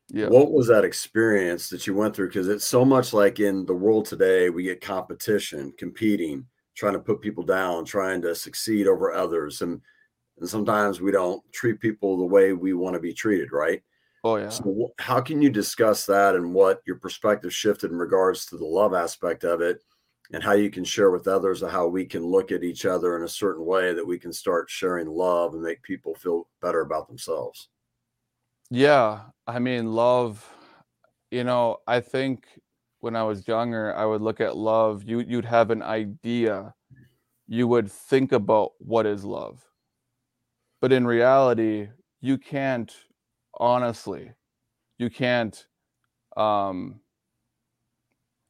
[0.10, 0.28] yeah.
[0.28, 2.28] What was that experience that you went through?
[2.28, 7.00] Because it's so much like in the world today, we get competition, competing, trying to
[7.00, 9.62] put people down, trying to succeed over others.
[9.62, 9.82] And,
[10.40, 13.82] and sometimes we don't treat people the way we want to be treated, right?
[14.24, 14.50] Oh, yeah.
[14.50, 18.66] So, how can you discuss that and what your perspective shifted in regards to the
[18.66, 19.84] love aspect of it
[20.34, 23.24] and how you can share with others how we can look at each other in
[23.24, 27.08] a certain way that we can start sharing love and make people feel better about
[27.08, 27.70] themselves?
[28.72, 30.48] Yeah, I mean, love,
[31.32, 32.46] you know, I think
[33.00, 36.74] when I was younger, I would look at love, you you'd have an idea.
[37.48, 39.66] You would think about what is love.
[40.82, 41.90] But in reality,
[42.22, 42.94] you can't
[43.60, 44.34] honestly,
[45.00, 45.68] you can't
[46.38, 47.02] um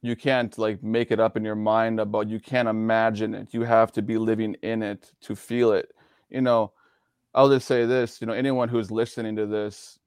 [0.02, 3.52] you can't like make it up in your mind about you can't imagine it.
[3.52, 5.90] You have to be living in it to feel it.
[6.28, 6.72] You know,
[7.34, 9.98] I'll just say this, you know, anyone who's listening to this,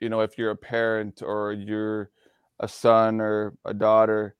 [0.00, 2.10] you know if you're a parent or you're
[2.60, 4.34] a son or a daughter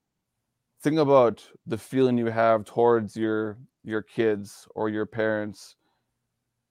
[0.82, 5.76] think about the feeling you have towards your your kids or your parents.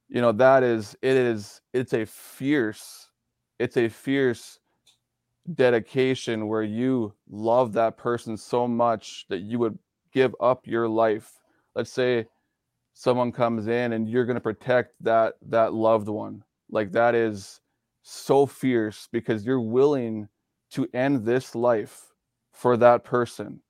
[0.09, 3.09] You know that is it is it's a fierce
[3.59, 4.59] it's a fierce
[5.55, 9.77] dedication where you love that person so much that you would
[10.13, 11.31] give up your life.
[11.75, 12.27] Let's say
[12.93, 16.43] someone comes in and you're going to protect that that loved one.
[16.69, 17.59] Like that is
[18.09, 20.29] so fierce because you're willing
[20.71, 22.13] to end this life
[22.53, 23.61] for that person.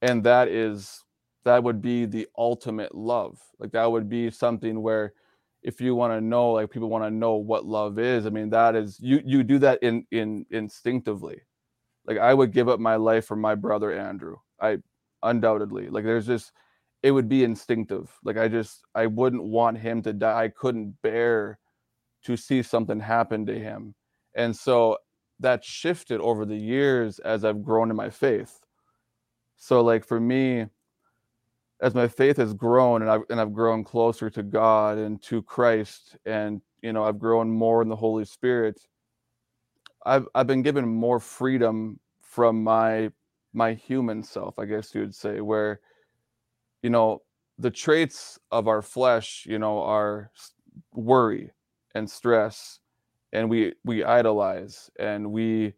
[0.00, 1.04] And that is
[1.44, 3.38] that would be the ultimate love.
[3.58, 5.12] Like that would be something where
[5.62, 8.48] if you want to know like people want to know what love is i mean
[8.50, 11.42] that is you you do that in in instinctively.
[12.06, 14.78] Like i would give up my life for my brother andrew i
[15.22, 15.88] undoubtedly.
[15.88, 16.52] Like there's just
[17.02, 18.10] it would be instinctive.
[18.24, 20.44] Like i just i wouldn't want him to die.
[20.44, 21.58] I couldn't bear
[22.26, 23.94] to see something happen to him.
[24.34, 24.98] And so
[25.40, 28.60] that shifted over the years as I've grown in my faith.
[29.56, 30.66] So like for me,
[31.80, 35.42] as my faith has grown and I've and I've grown closer to God and to
[35.42, 38.80] Christ and you know I've grown more in the Holy Spirit,
[40.04, 43.10] I've I've been given more freedom from my
[43.52, 45.80] my human self, I guess you would say, where
[46.82, 47.22] you know
[47.58, 50.30] the traits of our flesh, you know, are
[50.92, 51.50] worry,
[51.96, 52.80] and stress
[53.32, 55.72] and we we idolize and we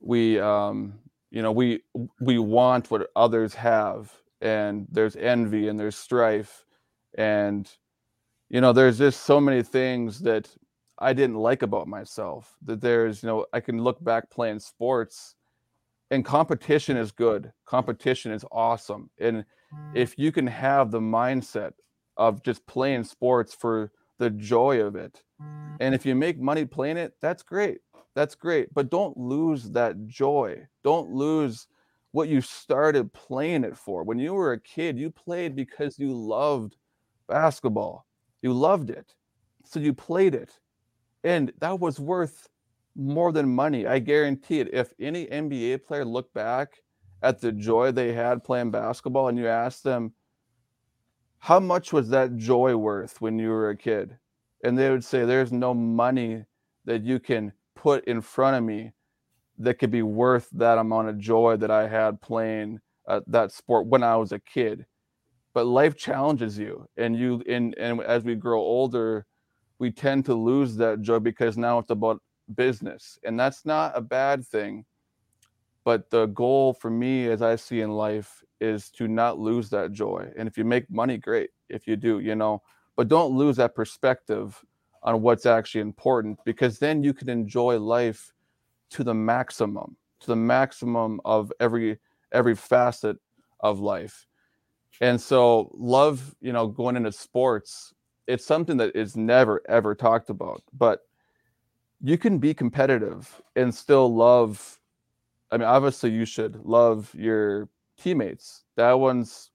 [0.00, 0.98] we um
[1.30, 1.82] you know we
[2.20, 6.64] we want what others have and there's envy and there's strife
[7.16, 7.70] and
[8.48, 10.48] you know there's just so many things that
[10.98, 15.36] i didn't like about myself that there's you know i can look back playing sports
[16.12, 17.50] and competition is good.
[17.64, 19.08] Competition is awesome.
[19.18, 19.46] And
[19.94, 21.72] if you can have the mindset
[22.18, 25.22] of just playing sports for the joy of it
[25.80, 27.80] and if you make money playing it, that's great.
[28.14, 28.72] That's great.
[28.74, 30.66] But don't lose that joy.
[30.84, 31.66] Don't lose
[32.12, 34.04] what you started playing it for.
[34.04, 36.76] When you were a kid, you played because you loved
[37.28, 38.06] basketball.
[38.42, 39.14] You loved it.
[39.64, 40.58] So you played it.
[41.24, 42.48] And that was worth
[42.94, 43.86] more than money.
[43.86, 44.72] I guarantee it.
[44.72, 46.74] If any NBA player looked back
[47.22, 50.12] at the joy they had playing basketball and you asked them,
[51.42, 54.18] how much was that joy worth when you were a kid?
[54.62, 56.44] and they would say there's no money
[56.84, 58.92] that you can put in front of me
[59.58, 63.86] that could be worth that amount of joy that I had playing uh, that sport
[63.86, 64.86] when I was a kid.
[65.54, 69.26] But life challenges you, and you and and as we grow older,
[69.78, 72.22] we tend to lose that joy because now it's about
[72.54, 74.86] business, and that's not a bad thing.
[75.84, 79.92] But the goal for me, as I see in life, is to not lose that
[79.92, 80.30] joy.
[80.36, 81.50] And if you make money, great.
[81.68, 82.62] If you do, you know,
[82.96, 84.64] but don't lose that perspective
[85.02, 88.32] on what's actually important because then you can enjoy life
[88.90, 91.98] to the maximum to the maximum of every
[92.32, 93.16] every facet
[93.60, 94.26] of life
[95.00, 97.92] and so love you know going into sports
[98.28, 101.00] it's something that is never ever talked about but
[102.02, 104.78] you can be competitive and still love
[105.50, 107.68] i mean obviously you should love your
[108.02, 108.64] teammates.
[108.76, 109.50] That one's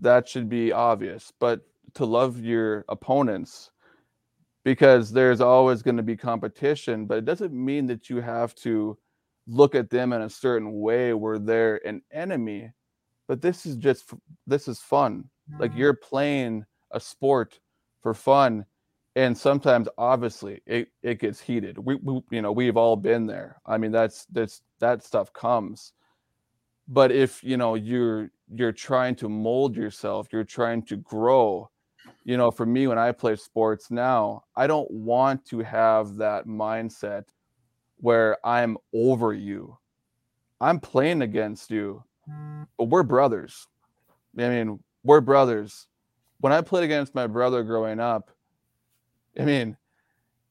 [0.00, 1.60] that should be obvious but
[1.94, 3.72] to love your opponents
[4.64, 8.96] because there's always going to be competition but it doesn't mean that you have to
[9.48, 12.70] look at them in a certain way where they're an enemy
[13.28, 14.10] but this is just
[14.46, 15.28] this is fun.
[15.58, 17.60] Like you're playing a sport
[18.02, 18.64] for fun
[19.16, 21.78] and sometimes obviously it, it gets heated.
[21.78, 23.60] We, we you know we've all been there.
[23.66, 25.92] I mean that's that's that stuff comes
[26.88, 31.70] but if you know you're you're trying to mold yourself you're trying to grow
[32.24, 36.46] you know for me when i play sports now i don't want to have that
[36.46, 37.24] mindset
[37.98, 39.76] where i'm over you.
[40.60, 42.02] I'm playing against you
[42.78, 43.66] but we're brothers.
[44.38, 45.86] I mean we're brothers.
[46.40, 48.30] When i played against my brother growing up
[49.38, 49.76] i mean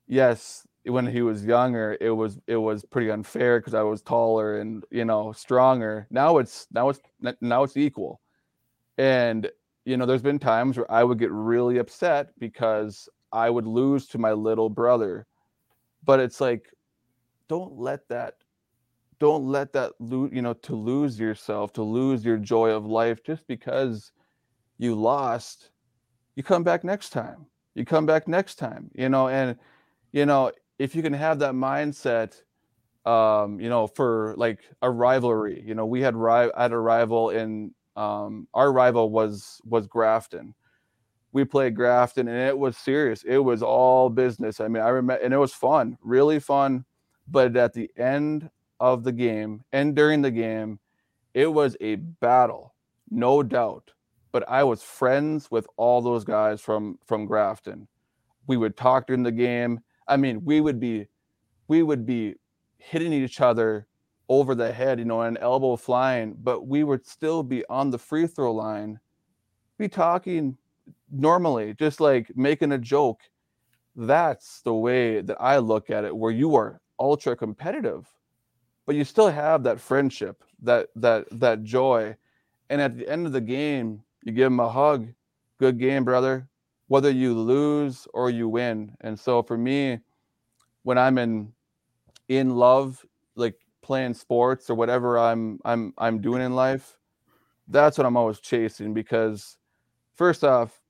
[0.08, 4.60] yes when he was younger it was it was pretty unfair because i was taller
[4.60, 6.08] and you know stronger.
[6.10, 7.02] Now it's now it's
[7.42, 8.22] now it's equal.
[8.98, 9.50] And
[9.86, 14.08] you know there's been times where i would get really upset because i would lose
[14.08, 15.28] to my little brother.
[16.04, 16.70] But it's like
[17.48, 18.36] don't let that
[19.20, 23.24] don't let that lose you know to lose yourself to lose your joy of life
[23.24, 24.12] just because
[24.78, 25.72] you lost
[26.36, 27.46] you come back next time.
[27.76, 29.56] You come back next time you know and
[30.12, 32.42] you know if you can have that mindset
[33.08, 37.30] um, you know, for like a rivalry, you know, we had ri- had a rival
[37.30, 40.54] in um, our rival was was Grafton.
[41.32, 43.24] We played Grafton, and it was serious.
[43.24, 44.60] It was all business.
[44.60, 46.84] I mean, I remember, and it was fun, really fun.
[47.30, 50.80] But at the end of the game and during the game,
[51.34, 52.74] it was a battle,
[53.10, 53.92] no doubt.
[54.32, 57.88] But I was friends with all those guys from from Grafton.
[58.48, 61.08] We would talk during the game I mean, we would be
[61.68, 62.36] we would be
[62.78, 63.88] hitting each other
[64.30, 67.98] over the head, you know, an elbow flying, but we would still be on the
[67.98, 69.00] free throw line,
[69.78, 70.58] be talking
[71.12, 73.22] normally, just like making a joke.
[73.96, 78.08] That's the way that I look at it, where you are ultra competitive,
[78.86, 82.16] but you still have that friendship, that that that joy.
[82.70, 85.08] And at the end of the game, you give them a hug.
[85.58, 86.48] Good game, brother
[86.88, 88.96] whether you lose or you win.
[89.02, 90.00] And so for me,
[90.84, 91.54] when I'm in
[92.30, 96.98] in love, like playing sports or whatever I'm I'm I'm doing in life,
[97.68, 99.58] that's what I'm always chasing because
[100.16, 100.82] first off,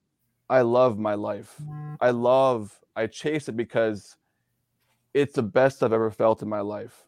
[0.50, 1.60] I love my life.
[2.00, 4.18] I love I chase it because
[5.14, 7.06] it's the best I've ever felt in my life.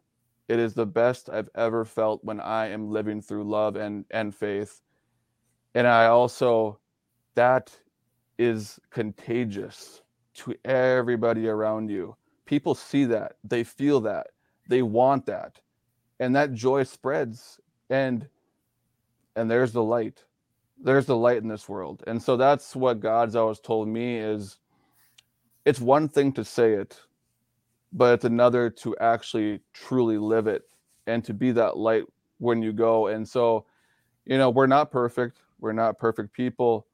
[0.48, 4.34] It is the best I've ever felt when I am living through love and and
[4.34, 4.82] faith.
[5.76, 6.80] And I also
[7.36, 7.72] that
[8.40, 10.02] is contagious
[10.34, 12.16] to everybody around you.
[12.46, 14.28] People see that, they feel that,
[14.68, 15.60] they want that.
[16.20, 18.28] And that joy spreads and
[19.36, 20.24] and there's the light.
[20.82, 22.04] There's the light in this world.
[22.08, 24.58] And so that's what God's always told me is
[25.66, 27.00] it's one thing to say it,
[27.94, 30.64] but it's another to actually truly live it
[31.08, 32.04] and to be that light
[32.40, 33.08] when you go.
[33.08, 33.66] And so,
[34.26, 35.40] you know, we're not perfect.
[35.60, 36.88] We're not perfect people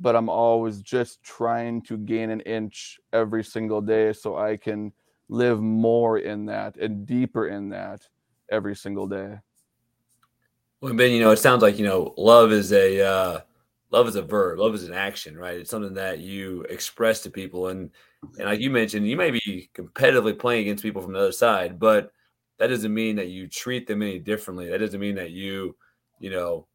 [0.00, 4.92] but I'm always just trying to gain an inch every single day so I can
[5.28, 8.08] live more in that and deeper in that
[8.50, 9.38] every single day.
[10.80, 13.40] Well, Ben, you know, it sounds like you know, love is a uh,
[13.90, 14.58] love is a verb.
[14.58, 15.58] Love is an action, right?
[15.58, 17.90] It's something that you express to people, and
[18.38, 21.78] and like you mentioned, you may be competitively playing against people from the other side,
[21.78, 22.12] but
[22.58, 24.68] that doesn't mean that you treat them any differently.
[24.68, 25.76] That doesn't mean that you,
[26.18, 26.66] you know,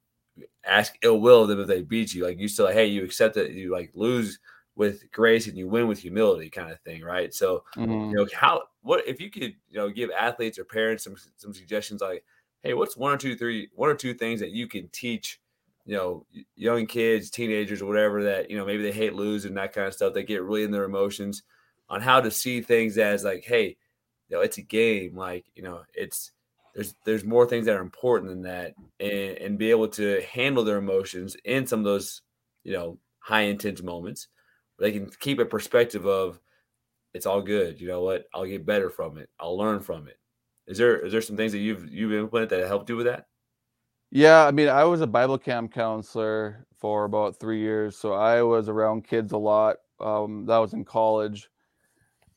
[0.66, 2.26] ask ill will of them if they beat you.
[2.26, 4.40] Like you still, hey, you accept that you like lose
[4.76, 7.34] with grace and you win with humility, kind of thing, right?
[7.34, 8.10] So, mm-hmm.
[8.10, 11.54] you know, how what if you could, you know, give athletes or parents some some
[11.54, 12.24] suggestions like,
[12.64, 15.40] hey, what's one or two, three, one or two things that you can teach,
[15.86, 16.26] you know,
[16.56, 19.94] young kids, teenagers, or whatever that you know maybe they hate losing that kind of
[19.94, 20.14] stuff.
[20.14, 21.44] They get really in their emotions
[21.90, 23.78] on how to see things as like, hey,
[24.30, 25.16] you know, it's a game.
[25.16, 26.32] Like, you know, it's
[26.76, 30.64] there's there's more things that are important than that and, and be able to handle
[30.64, 32.22] their emotions in some of those
[32.64, 34.28] you know high intense moments.
[34.78, 36.40] They can keep a perspective of
[37.14, 37.80] it's all good.
[37.80, 38.26] You know what?
[38.34, 39.30] I'll get better from it.
[39.40, 40.20] I'll learn from it.
[40.68, 43.28] Is there is there some things that you've you've implemented that helped you with that?
[44.12, 48.42] Yeah i mean i was a bible camp counselor for about three years so i
[48.44, 51.50] was around kids a lot um, that was in college.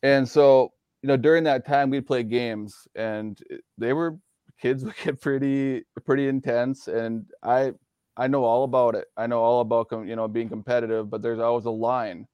[0.03, 0.73] And so,
[1.03, 3.39] you know, during that time we'd play games and
[3.77, 4.19] they were
[4.61, 7.73] kids would get pretty pretty intense and I
[8.17, 9.07] I know all about it.
[9.17, 12.27] I know all about you know being competitive, but there's always a line.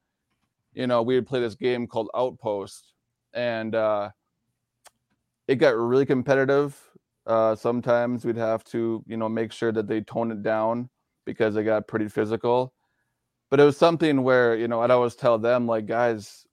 [0.73, 2.93] You know, we would play this game called Outpost
[3.33, 4.09] and uh
[5.47, 6.79] it got really competitive.
[7.27, 10.89] Uh sometimes we'd have to, you know, make sure that they tone it down
[11.25, 12.73] because it got pretty physical.
[13.51, 16.45] But it was something where, you know, I'd always tell them like guys,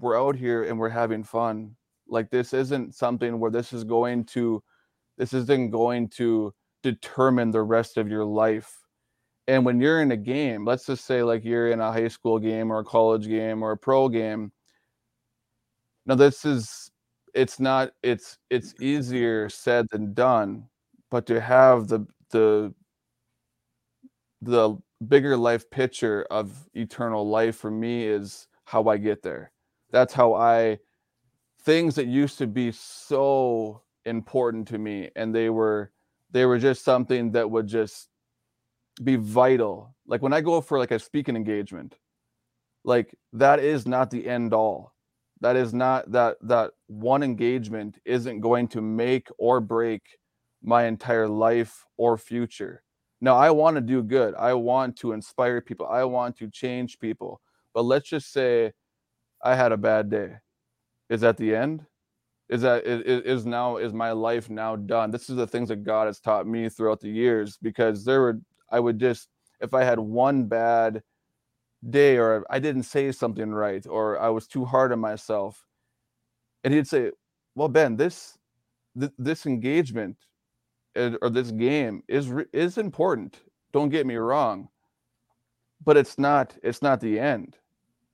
[0.00, 1.76] we're out here and we're having fun.
[2.08, 4.62] Like this isn't something where this is going to
[5.18, 8.72] this isn't going to determine the rest of your life.
[9.48, 12.38] And when you're in a game, let's just say like you're in a high school
[12.38, 14.52] game or a college game or a pro game.
[16.06, 16.90] Now this is
[17.34, 20.68] it's not it's it's easier said than done,
[21.10, 22.74] but to have the the
[24.42, 24.76] the
[25.08, 29.52] bigger life picture of eternal life for me is how I get there
[29.90, 30.78] that's how I
[31.62, 35.92] things that used to be so important to me and they were
[36.30, 38.08] they were just something that would just
[39.02, 39.94] be vital.
[40.06, 41.96] Like when I go for like a speaking engagement,
[42.84, 44.94] like that is not the end all.
[45.40, 50.02] That is not that that one engagement isn't going to make or break
[50.62, 52.82] my entire life or future.
[53.20, 54.34] Now I want to do good.
[54.34, 55.86] I want to inspire people.
[55.86, 57.40] I want to change people.
[57.74, 58.72] But let's just say
[59.42, 60.36] I had a bad day.
[61.08, 61.86] Is that the end?
[62.48, 65.10] Is that is, now is my life now done?
[65.10, 68.40] This is the things that God has taught me throughout the years because there were
[68.70, 69.28] I would just
[69.60, 71.02] if I had one bad
[71.90, 75.62] day or I didn't say something right or I was too hard on myself,
[76.64, 77.12] and he'd say,
[77.54, 78.38] "Well, Ben, this
[78.98, 80.16] th- this engagement
[80.96, 83.40] or this game is is important.
[83.72, 84.68] Don't get me wrong,
[85.84, 87.56] but it's not it's not the end.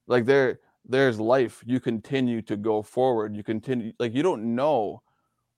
[0.07, 5.01] Like there there's life you continue to go forward you continue like you don't know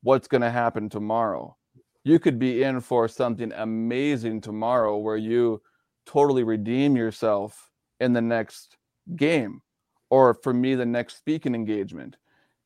[0.03, 1.55] what's going to happen tomorrow.
[2.03, 5.61] You could be in for something amazing tomorrow where you
[6.05, 7.69] totally redeem yourself
[7.99, 8.77] in the next
[9.17, 9.61] game
[10.09, 12.15] or for me the next speaking engagement.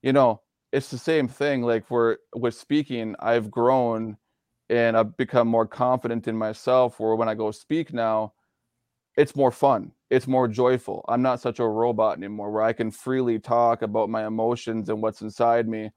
[0.03, 0.41] You know
[0.71, 4.17] it's the same thing like for with speaking i've grown
[4.69, 8.31] and i've become more confident in myself where when i go speak now
[9.17, 11.05] it's more fun it's more joyful.
[11.07, 15.01] I'm not such a robot anymore where I can freely talk about my emotions and
[15.01, 15.89] what's inside me.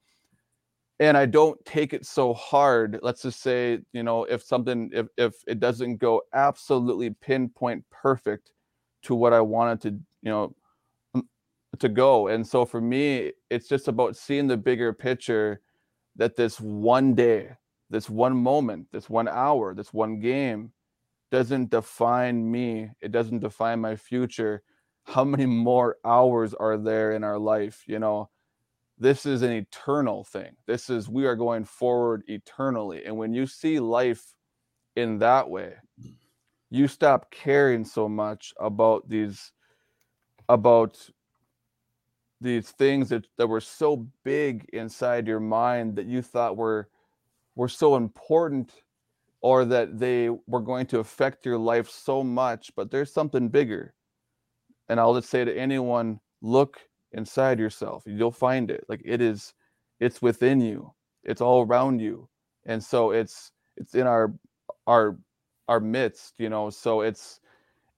[1.00, 3.00] And I don't take it so hard.
[3.02, 8.52] Let's just say, you know, if something if if it doesn't go absolutely pinpoint perfect
[9.02, 9.88] to what I wanted to,
[10.22, 10.54] you know,
[11.80, 12.28] to go.
[12.28, 15.60] And so for me, it's just about seeing the bigger picture
[16.14, 17.48] that this one day,
[17.90, 20.70] this one moment, this one hour, this one game
[21.35, 24.62] doesn't define me it doesn't define my future
[25.05, 28.30] how many more hours are there in our life you know?
[28.97, 30.53] This is an eternal thing.
[30.66, 33.05] This is we are going forward eternally.
[33.05, 34.22] And when you see life
[34.95, 35.74] in that way
[36.70, 39.53] you stop caring so much about these
[40.49, 40.99] about
[42.41, 46.89] these things that, that were so big inside your mind that you thought were
[47.57, 48.72] were so important
[49.45, 53.92] or that they were going to affect your life so much, but there's something bigger.
[54.88, 56.80] And I'll just say to anyone, look
[57.12, 58.05] inside yourself.
[58.07, 58.86] You'll find it.
[58.88, 59.53] Like it is,
[60.01, 60.95] it's within you.
[61.24, 62.26] It's all around you.
[62.64, 64.32] And so it's it's in our
[64.86, 65.18] our
[65.68, 66.70] our midst, you know.
[66.70, 67.40] So it's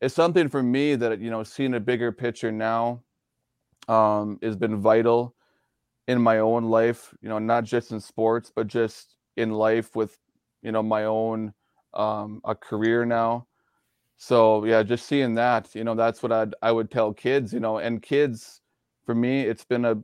[0.01, 3.05] it's something for me that you know, seeing a bigger picture now
[3.87, 5.37] um has been vital
[6.09, 10.19] in my own life, you know, not just in sports, but just in life with
[10.67, 11.55] you know my own
[11.95, 13.47] um, a career now.
[14.17, 17.61] So yeah, just seeing that, you know, that's what I'd I would tell kids, you
[17.61, 18.61] know, and kids,
[19.07, 19.97] for me, it's been a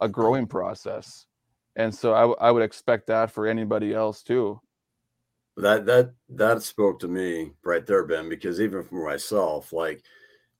[0.00, 1.26] a growing process,
[1.76, 4.60] and so I I would expect that for anybody else too.
[5.56, 10.02] That that that spoke to me right there, Ben, because even for myself, like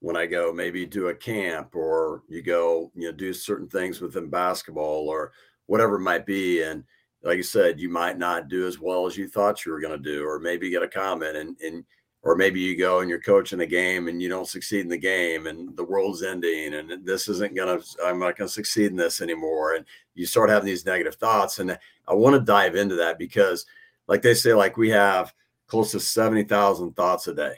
[0.00, 4.00] when I go maybe do a camp or you go, you know, do certain things
[4.00, 5.32] within basketball or
[5.66, 6.84] whatever it might be, and
[7.23, 9.97] like you said, you might not do as well as you thought you were going
[10.01, 11.85] to do, or maybe get a comment and, and,
[12.25, 14.97] or maybe you go and you're coaching a game and you don't succeed in the
[14.97, 18.91] game and the world's ending and this isn't going to, I'm not going to succeed
[18.91, 19.75] in this anymore.
[19.75, 21.59] And you start having these negative thoughts.
[21.59, 23.66] And I want to dive into that because,
[24.07, 25.35] like they say, like we have
[25.66, 27.55] close to 70,000 thoughts a day.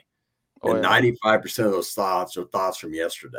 [0.63, 1.01] Oh, and yeah.
[1.01, 3.39] 95% of those thoughts are thoughts from yesterday.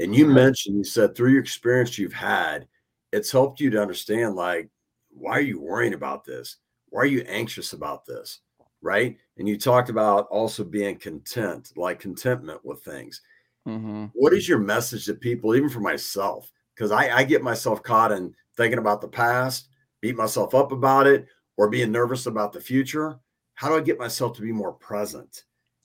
[0.00, 0.34] And you mm-hmm.
[0.34, 2.66] mentioned, you said through your experience you've had,
[3.12, 4.68] it's helped you to understand like
[5.12, 6.56] why are you worrying about this?
[6.88, 8.40] Why are you anxious about this?
[8.80, 9.16] Right.
[9.38, 13.20] And you talked about also being content, like contentment with things.
[13.66, 14.06] Mm-hmm.
[14.14, 18.10] What is your message to people, even for myself, because I, I get myself caught
[18.10, 19.68] in thinking about the past,
[20.00, 23.18] beat myself up about it, or being nervous about the future.
[23.54, 25.44] How do I get myself to be more present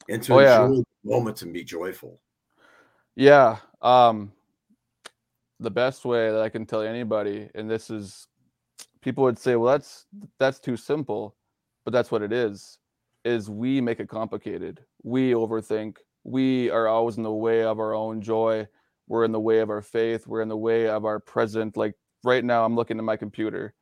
[0.10, 0.66] and to Oh, yeah.
[0.66, 2.20] enjoy the moment and be joyful?
[3.16, 3.58] Yeah.
[3.82, 4.32] Um
[5.60, 8.28] the best way that I can tell anybody, and this is
[9.08, 10.06] people would say, well, that's
[10.38, 11.34] that's too simple,
[11.86, 12.78] but that's what it is,
[13.24, 14.82] is we make it complicated.
[15.02, 15.96] We overthink.
[16.26, 18.68] We are always in the way of our own joy.
[19.08, 20.28] We're in the way of our faith.
[20.28, 21.78] We're in the way of our present.
[21.78, 21.94] Like
[22.26, 23.74] right now, I'm looking at my computer.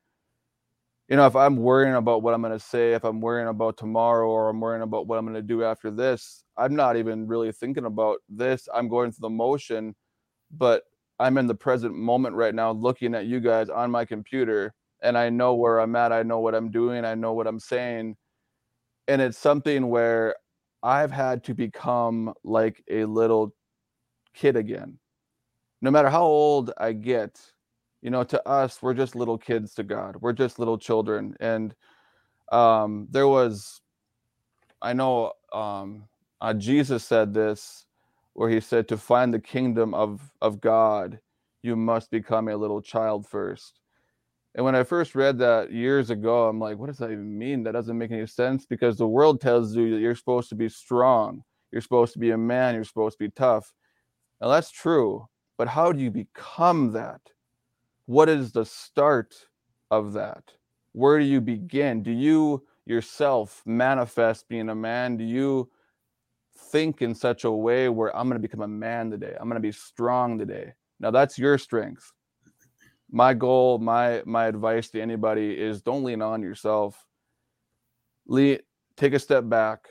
[1.10, 3.78] You know, if I'm worrying about what I'm going to say, if I'm worrying about
[3.78, 7.26] tomorrow, or I'm worrying about what I'm going to do after this, I'm not even
[7.26, 8.70] really thinking about this.
[8.72, 9.96] I'm going through the motion,
[10.52, 10.84] but
[11.18, 15.18] I'm in the present moment right now, looking at you guys on my computer, and
[15.18, 16.12] I know where I'm at.
[16.12, 17.06] I know what I'm doing.
[17.06, 18.16] I know what I'm saying.
[19.08, 20.36] And it's something where
[20.82, 23.54] I've had to become like a little
[24.34, 24.98] kid again.
[25.82, 27.40] No matter how old I get,
[28.02, 30.18] you know, to us, we're just little kids to God.
[30.22, 31.36] We're just little children.
[31.40, 31.76] And
[32.52, 33.82] um, there was,
[34.82, 36.06] I know um,
[36.42, 37.86] uh, Jesus said this,
[38.34, 41.20] where he said, to find the kingdom of, of God,
[41.62, 43.80] you must become a little child first.
[44.56, 47.64] And when I first read that years ago, I'm like, what does that even mean?
[47.64, 50.70] That doesn't make any sense because the world tells you that you're supposed to be
[50.70, 53.74] strong, you're supposed to be a man, you're supposed to be tough.
[54.40, 55.28] Now that's true,
[55.58, 57.20] but how do you become that?
[58.06, 59.36] What is the start
[59.92, 60.54] of that?
[60.94, 62.02] Where do you begin?
[62.02, 65.18] Do you yourself manifest being a man?
[65.18, 65.70] Do you
[66.72, 69.36] think in such a way where I'm going to become a man today?
[69.38, 70.72] I'm going to be strong today.
[71.02, 72.14] Now that's your strength
[73.16, 77.08] my goal my my advice to anybody is don't lean on yourself.
[78.28, 78.60] Lee,
[78.98, 79.88] take a step back.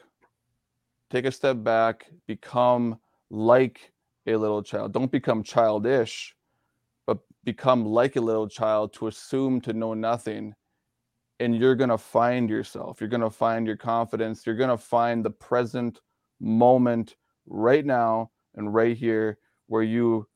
[1.09, 2.05] Take a step back.
[2.27, 2.99] Become
[3.31, 3.95] like
[4.27, 4.93] a little child.
[4.93, 6.37] Don't become childish
[7.07, 10.55] but become like a little child to assume to know nothing.
[11.41, 13.01] And you're going to find yourself.
[13.01, 14.45] You're going to find your confidence.
[14.45, 16.03] You're going to find the present
[16.41, 17.17] moment
[17.47, 20.27] right now and right here where you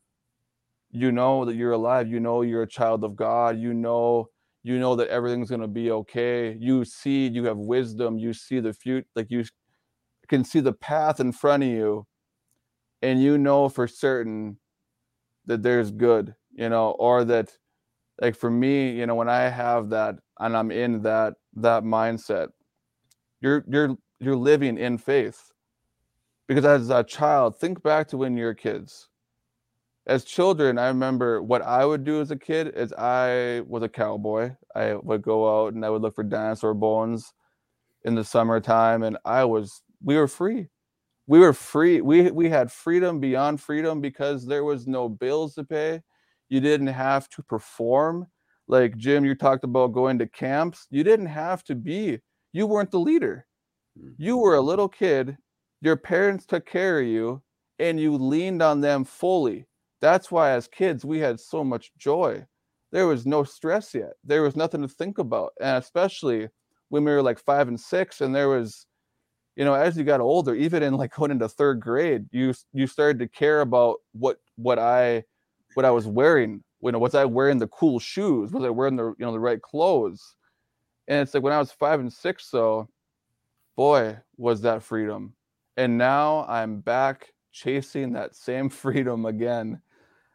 [0.90, 4.28] you know that you're alive you know you're a child of god you know
[4.62, 6.56] you know that everything's going to be okay.
[6.58, 9.44] You see you have wisdom you see the future like you
[10.28, 12.06] can see the path in front of you
[13.02, 14.58] and you know for certain
[15.46, 17.50] that there's good you know or that
[18.20, 22.48] like for me you know when i have that and i'm in that that mindset
[23.40, 25.52] you're you're you're living in faith.
[26.46, 29.07] Because as a child think back to when you're kids
[30.08, 33.90] as children, I remember what I would do as a kid is I was a
[33.90, 34.52] cowboy.
[34.74, 37.34] I would go out and I would look for dinosaur bones
[38.04, 40.68] in the summertime, and I was we were free.
[41.26, 42.00] We were free.
[42.00, 46.00] We we had freedom beyond freedom because there was no bills to pay.
[46.48, 48.26] You didn't have to perform.
[48.66, 50.86] Like Jim, you talked about going to camps.
[50.90, 52.18] You didn't have to be.
[52.54, 53.46] You weren't the leader.
[53.98, 54.14] Mm.
[54.16, 55.36] You were a little kid.
[55.82, 57.42] Your parents took care of you,
[57.78, 59.67] and you leaned on them fully
[60.00, 62.46] that's why, as kids, we had so much joy.
[62.92, 64.12] There was no stress yet.
[64.24, 65.52] There was nothing to think about.
[65.60, 66.48] And especially
[66.88, 68.86] when we were like five and six, and there was,
[69.56, 72.86] you know, as you got older, even in like going into third grade, you you
[72.86, 75.24] started to care about what what I
[75.74, 76.62] what I was wearing.
[76.80, 78.52] You know, was I wearing the cool shoes?
[78.52, 80.36] Was I wearing the you know the right clothes?
[81.08, 82.88] And it's like when I was five and six, so
[83.76, 85.34] boy, was that freedom.
[85.76, 89.80] And now I'm back chasing that same freedom again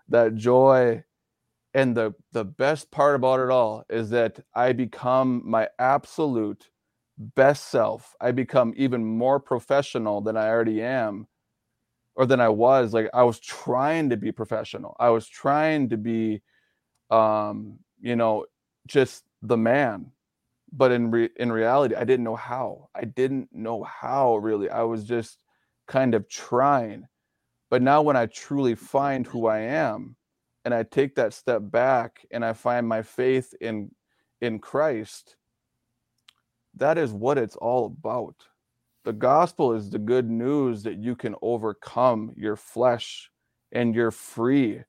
[0.09, 1.03] that joy
[1.73, 6.69] and the the best part about it all is that i become my absolute
[7.17, 8.15] best self.
[8.21, 11.27] I become even more professional than i already am
[12.15, 12.93] or than i was.
[12.93, 14.95] Like i was trying to be professional.
[14.99, 16.41] I was trying to be
[17.11, 18.45] um you know
[18.87, 20.11] just the man.
[20.73, 22.89] But in re- in reality i didn't know how.
[22.95, 24.69] I didn't know how really.
[24.69, 25.43] I was just
[25.87, 27.07] kind of trying
[27.73, 30.15] but now when i truly find who i am
[30.65, 33.91] and I take that step back and I find my faith in
[34.41, 35.37] in Christ,
[36.75, 38.35] that is what it's all about.
[39.05, 43.29] The gospel is the good news that you can overcome your flesh
[43.71, 44.81] and you're free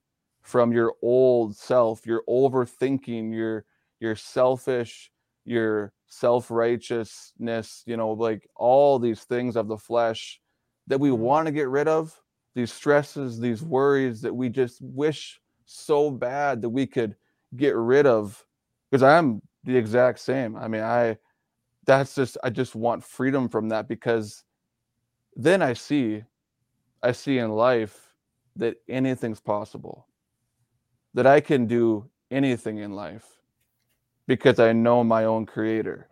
[0.43, 3.64] from your old self, your overthinking, your
[4.01, 5.11] your selfish,
[5.45, 10.41] your self-righteousness, you know, like all these things of the flesh
[10.87, 11.22] that we mm-hmm.
[11.22, 12.20] want to get rid of,
[12.55, 17.16] these stresses, these worries that we just wish so bad that we could
[17.57, 18.44] get rid of
[18.90, 20.57] because I'm the exact same.
[20.57, 21.18] I mean, I
[21.86, 24.44] that's just I just want freedom from that because
[25.36, 26.24] then I see
[27.02, 28.14] I see in life
[28.57, 30.09] that anything's possible.
[31.14, 33.26] that I can do anything in life
[34.26, 36.09] because I know my own creator.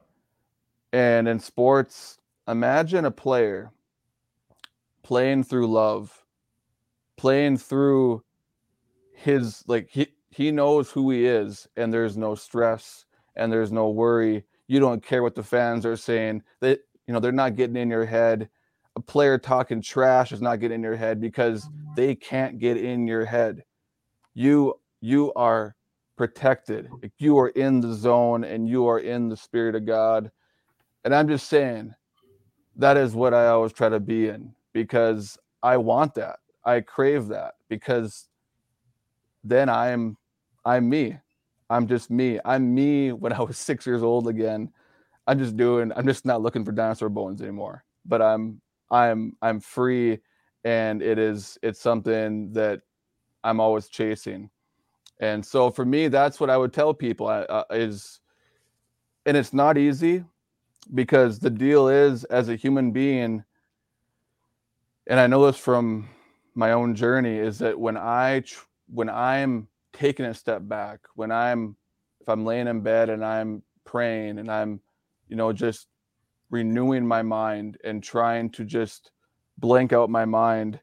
[0.92, 2.18] And in sports,
[2.48, 3.72] imagine a player
[5.02, 6.21] playing through love,
[7.22, 8.20] playing through
[9.14, 13.04] his like he he knows who he is and there's no stress
[13.36, 14.44] and there's no worry.
[14.66, 16.42] You don't care what the fans are saying.
[16.58, 18.48] That you know, they're not getting in your head.
[18.96, 23.06] A player talking trash is not getting in your head because they can't get in
[23.06, 23.62] your head.
[24.34, 25.76] You you are
[26.16, 26.88] protected.
[27.18, 30.28] You are in the zone and you are in the spirit of God.
[31.04, 31.94] And I'm just saying
[32.74, 36.40] that is what I always try to be in because I want that.
[36.64, 38.28] I crave that because
[39.44, 40.16] then I'm
[40.64, 41.18] I'm me.
[41.70, 42.38] I'm just me.
[42.44, 44.70] I'm me when I was 6 years old again.
[45.26, 47.84] I'm just doing I'm just not looking for dinosaur bones anymore.
[48.04, 48.60] But I'm
[48.90, 50.18] I'm I'm free
[50.64, 52.80] and it is it's something that
[53.44, 54.50] I'm always chasing.
[55.20, 58.20] And so for me that's what I would tell people uh, is
[59.26, 60.24] and it's not easy
[60.94, 63.44] because the deal is as a human being
[65.08, 66.08] and I know this from
[66.54, 68.42] my own journey is that when I
[68.88, 71.76] when I'm taking a step back, when I'm
[72.20, 74.80] if I'm laying in bed and I'm praying and I'm
[75.28, 75.88] you know just
[76.50, 79.10] renewing my mind and trying to just
[79.58, 80.80] blank out my mind,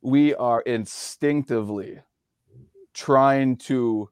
[0.00, 2.00] we are instinctively
[2.94, 4.08] trying to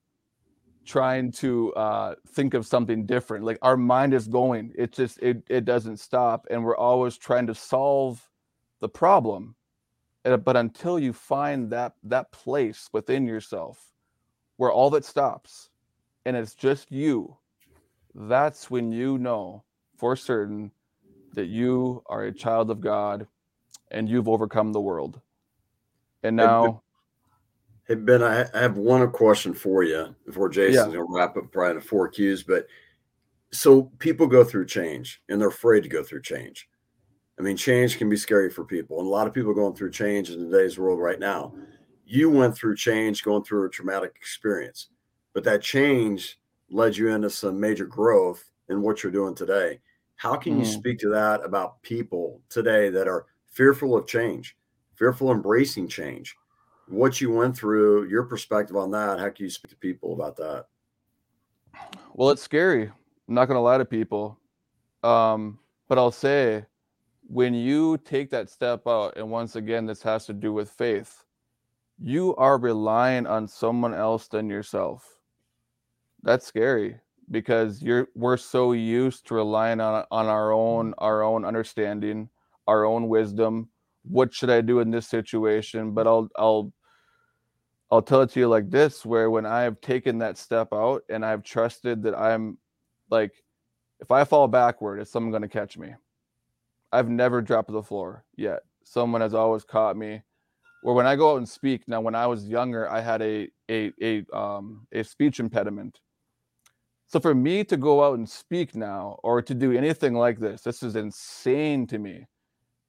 [0.84, 3.44] trying to uh, think of something different.
[3.44, 7.46] Like our mind is going, it just it it doesn't stop, and we're always trying
[7.46, 8.26] to solve
[8.80, 9.54] the problem
[10.24, 13.92] Uh, but until you find that that place within yourself
[14.56, 15.70] where all that stops
[16.26, 17.36] and it's just you
[18.14, 19.62] that's when you know
[19.96, 20.70] for certain
[21.34, 23.26] that you are a child of god
[23.90, 25.20] and you've overcome the world
[26.24, 26.82] and now
[27.86, 30.82] hey ben i have one question for you before jason's yeah.
[30.82, 32.66] going to wrap up probably the four cues but
[33.52, 36.68] so people go through change and they're afraid to go through change
[37.38, 39.92] I mean, change can be scary for people, and a lot of people going through
[39.92, 41.54] change in today's world right now.
[42.04, 44.88] You went through change, going through a traumatic experience,
[45.34, 46.38] but that change
[46.70, 49.78] led you into some major growth in what you're doing today.
[50.16, 50.58] How can mm.
[50.60, 54.56] you speak to that about people today that are fearful of change,
[54.96, 56.34] fearful embracing change?
[56.88, 60.36] What you went through, your perspective on that, how can you speak to people about
[60.38, 60.66] that?
[62.14, 62.84] Well, it's scary.
[62.84, 64.38] I'm not going to lie to people.
[65.04, 66.64] Um, but I'll say
[67.28, 71.24] when you take that step out, and once again, this has to do with faith,
[72.00, 75.18] you are relying on someone else than yourself.
[76.22, 76.96] That's scary
[77.30, 81.04] because you're we're so used to relying on on our own mm-hmm.
[81.04, 82.30] our own understanding,
[82.66, 83.68] our own wisdom.
[84.04, 85.92] What should I do in this situation?
[85.92, 86.72] But I'll I'll
[87.90, 91.02] I'll tell it to you like this where when I have taken that step out
[91.10, 92.56] and I've trusted that I'm
[93.10, 93.32] like
[94.00, 95.94] if I fall backward, is someone going to catch me?
[96.92, 98.60] I've never dropped the floor yet.
[98.84, 100.22] Someone has always caught me.
[100.84, 103.48] Or when I go out and speak now, when I was younger, I had a
[103.70, 106.00] a a um a speech impediment.
[107.08, 110.62] So for me to go out and speak now, or to do anything like this,
[110.62, 112.26] this is insane to me.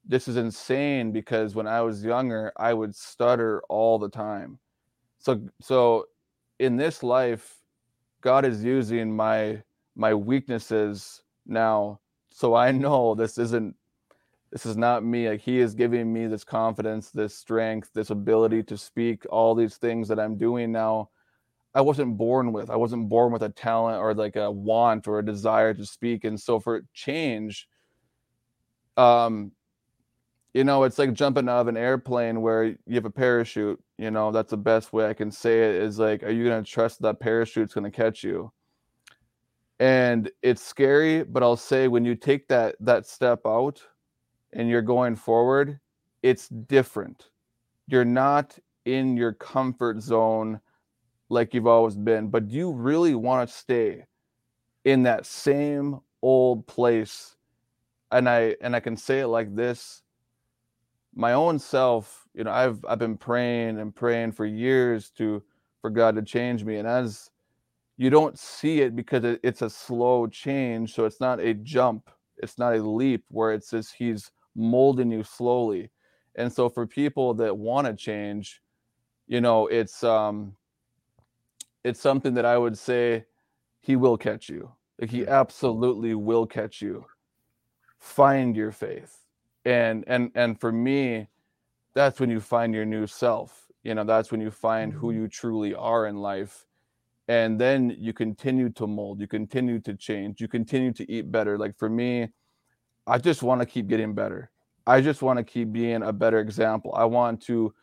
[0.06, 4.60] This is insane because when I was younger, I would stutter all the time.
[5.20, 6.06] So so
[6.60, 7.58] in this life,
[8.22, 9.64] God is using my
[9.96, 12.00] my weaknesses now
[12.32, 13.76] so I know this isn't
[14.52, 18.64] this is not me like he is giving me this confidence this strength this ability
[18.64, 21.10] to speak all these things that i'm doing now.
[21.76, 25.20] I wasn't born with i wasn't born with a talent or like a want or
[25.20, 27.70] a desire to speak and so for change
[28.98, 29.52] um
[30.54, 34.10] you know it's like jumping out of an airplane where you have a parachute you
[34.10, 36.70] know that's the best way i can say it is like are you going to
[36.70, 38.52] trust that parachute's going to catch you?
[39.80, 43.82] And it's scary but i'll say when you take that that step out
[44.54, 45.80] and you're going forward,
[46.24, 47.30] it's different.
[47.88, 50.60] You're not in your comfort zone
[51.30, 54.06] like you've always been, but do you really want to stay
[54.86, 57.36] in that same old place?
[58.12, 60.02] And I and I can say it like this.
[61.14, 65.44] My own self, you know, I've I've been praying and praying for years to
[65.82, 66.78] for God to change me.
[66.78, 67.30] And as
[67.98, 72.10] you don't see it because it, it's a slow change, so it's not a jump,
[72.38, 75.92] it's not a leap where it says he's molding you slowly.
[76.36, 78.62] And so for people that want to change,
[79.28, 80.56] you know, it's um
[81.84, 83.26] it's something that I would say
[83.82, 84.72] he will catch you.
[85.00, 87.06] Like he absolutely will catch you.
[88.00, 89.26] Find your faith.
[89.66, 91.30] And and and for me,
[91.96, 93.68] that's when you find your new self.
[93.84, 96.66] you know that's when you find who you truly are in life
[97.28, 101.58] and then you continue to mold you continue to change you continue to eat better
[101.58, 102.30] like for me
[103.10, 104.52] i just want to keep getting better.
[104.88, 106.94] I just want to keep being a better example.
[106.96, 107.74] I want to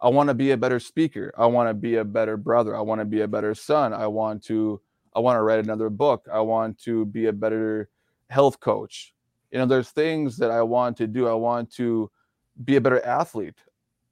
[0.00, 1.32] i want to be a better speaker.
[1.36, 2.74] I want to be a better brother.
[2.74, 3.92] I want to be a better son.
[3.92, 4.80] I want to
[5.14, 6.26] i want to write another book.
[6.32, 7.90] I want to be a better
[8.28, 9.14] health coach.
[9.50, 11.28] You know there's things that i want to do.
[11.28, 12.10] I want to
[12.64, 13.58] be a better athlete.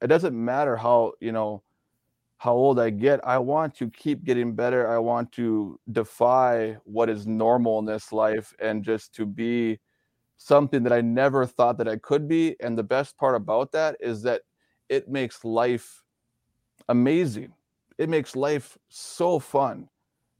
[0.01, 1.63] It doesn't matter how you know
[2.37, 3.19] how old i get.
[3.25, 4.87] I want to keep getting better.
[4.89, 9.79] I want to defy what is normal in this life and just to be
[10.39, 13.95] something that i never thought that i could be and the best part about that
[13.99, 14.41] is that
[14.89, 16.03] it makes life
[16.87, 17.53] amazing
[17.99, 19.87] it makes life so fun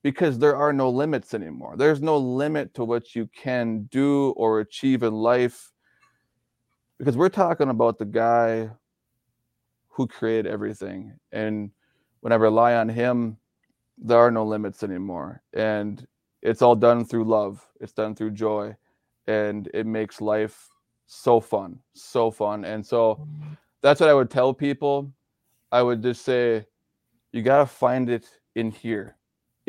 [0.01, 1.75] because there are no limits anymore.
[1.77, 5.71] There's no limit to what you can do or achieve in life
[6.97, 8.69] because we're talking about the guy
[9.89, 11.13] who created everything.
[11.31, 11.71] And
[12.21, 13.37] when I rely on him,
[13.97, 15.41] there are no limits anymore.
[15.53, 16.05] And
[16.41, 18.75] it's all done through love, it's done through joy,
[19.29, 20.69] and it makes life
[21.05, 22.65] so fun, so fun.
[22.65, 23.53] And so mm-hmm.
[23.81, 25.11] that's what I would tell people.
[25.71, 26.65] I would just say,
[27.31, 29.15] you got to find it in here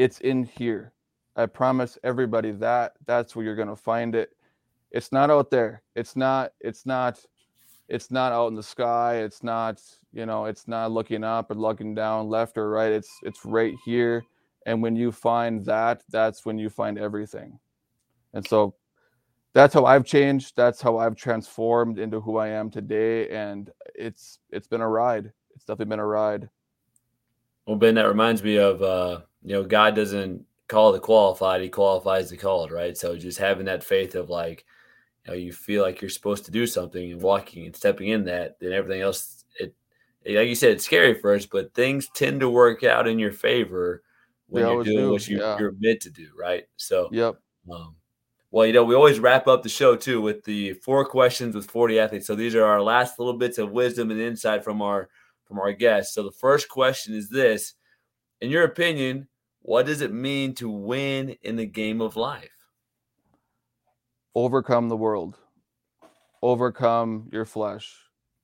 [0.00, 0.94] it's in here.
[1.36, 4.30] I promise everybody that that's where you're going to find it.
[4.92, 5.82] It's not out there.
[5.94, 7.20] It's not it's not
[7.90, 9.16] it's not out in the sky.
[9.16, 9.82] It's not,
[10.14, 12.90] you know, it's not looking up or looking down left or right.
[12.90, 14.24] It's it's right here.
[14.64, 17.58] And when you find that, that's when you find everything.
[18.32, 18.74] And so
[19.53, 20.55] that's how I've changed.
[20.57, 23.28] That's how I've transformed into who I am today.
[23.30, 25.32] And it's it's been a ride.
[25.55, 26.48] It's definitely been a ride.
[27.66, 31.68] Well, Ben, that reminds me of uh you know, God doesn't call the qualified, he
[31.68, 32.96] qualifies the called, right?
[32.96, 34.64] So just having that faith of like,
[35.24, 38.24] you know, you feel like you're supposed to do something and walking and stepping in
[38.26, 39.74] that, then everything else, it,
[40.26, 44.03] like you said, it's scary first, but things tend to work out in your favor
[44.48, 45.11] when they you're doing do.
[45.11, 45.59] what you, yeah.
[45.59, 46.64] you're meant to do, right?
[46.76, 47.36] So, yep.
[47.70, 47.96] Um,
[48.51, 51.72] well, you know, we always wrap up the show too with the four questions with
[51.72, 52.26] 4D Athletes.
[52.26, 55.09] So these are our last little bits of wisdom and insight from our
[55.44, 56.14] from our guests.
[56.14, 57.74] So the first question is this:
[58.40, 59.28] In your opinion,
[59.62, 62.51] what does it mean to win in the game of life?
[64.34, 65.38] Overcome the world,
[66.42, 67.96] overcome your flesh,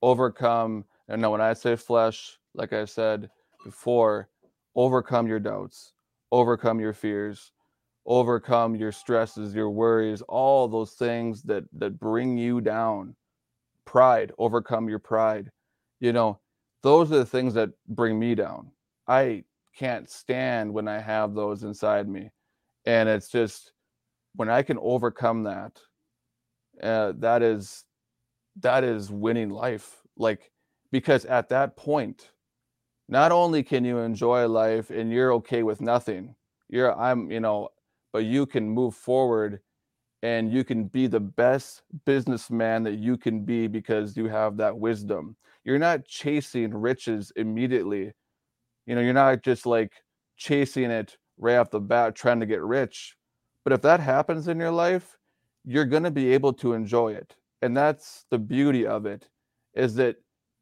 [0.02, 0.84] overcome.
[1.08, 3.30] And now, when I say flesh, like I said
[3.64, 4.28] before,
[4.76, 5.94] overcome your doubts,
[6.30, 7.52] overcome your fears,
[8.06, 13.14] overcome your stresses, your worries, all those things that that bring you down.
[13.84, 15.50] Pride, overcome your pride.
[16.00, 16.40] You know,
[16.82, 18.70] those are the things that bring me down.
[19.08, 19.44] I
[19.76, 22.30] can't stand when I have those inside me.
[22.86, 23.72] And it's just
[24.34, 25.78] when I can overcome that,
[26.82, 27.84] uh, that is
[28.60, 30.02] that is winning life.
[30.16, 30.50] Like
[30.92, 32.30] because at that point,
[33.08, 36.34] not only can you enjoy life and you're okay with nothing,
[36.68, 37.70] you're I'm you know,
[38.12, 39.60] but you can move forward
[40.22, 44.76] and you can be the best businessman that you can be because you have that
[44.78, 45.36] wisdom.
[45.64, 48.12] You're not chasing riches immediately
[48.86, 49.92] you know, you're not just like
[50.36, 53.16] chasing it right off the bat trying to get rich.
[53.64, 55.18] But if that happens in your life,
[55.64, 57.34] you're going to be able to enjoy it.
[57.62, 59.28] And that's the beauty of it
[59.74, 60.16] is that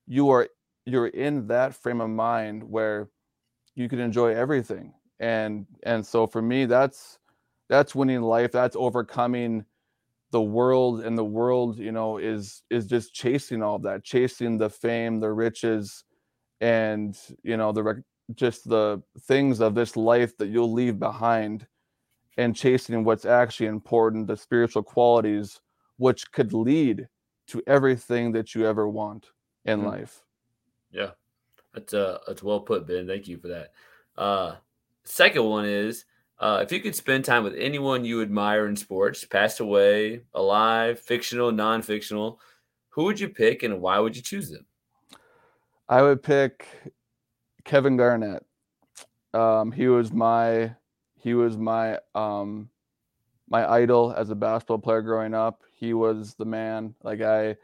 [0.07, 0.49] you are
[0.87, 3.09] you're in that frame of mind where
[3.75, 4.95] you can enjoy everything.
[5.21, 7.19] And and so for me that's
[7.75, 8.53] that's winning life.
[8.53, 9.65] That's overcoming
[10.31, 14.71] the world and the world, you know, is is just chasing all that, chasing the
[14.71, 16.05] fame, the riches
[16.61, 18.05] and you know the rec-
[18.35, 21.67] just the things of this life that you'll leave behind
[22.39, 25.61] and chasing what's actually important, the spiritual qualities,
[25.99, 27.07] which could lead
[27.47, 29.31] to everything that you ever want
[29.65, 29.89] in mm-hmm.
[29.89, 30.23] life.
[30.91, 31.11] Yeah,
[31.73, 33.07] that's uh, that's well put, Ben.
[33.07, 33.73] Thank you for that.
[34.17, 34.57] Uh,
[35.05, 36.05] second one is
[36.39, 40.99] uh, if you could spend time with anyone you admire in sports, passed away, alive,
[40.99, 42.41] fictional, non-fictional,
[42.91, 44.67] who would you pick and why would you choose them?
[45.89, 46.67] I would pick
[47.65, 48.45] Kevin Garnett.
[49.33, 50.75] Um, he was my
[51.19, 52.69] he was my um,
[53.49, 55.63] my idol as a basketball player growing up.
[55.75, 56.95] He was the man.
[57.03, 57.57] Like I,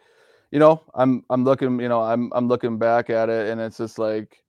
[0.50, 3.78] you know, I'm I'm looking, you know, I'm I'm looking back at it, and it's
[3.78, 4.42] just like,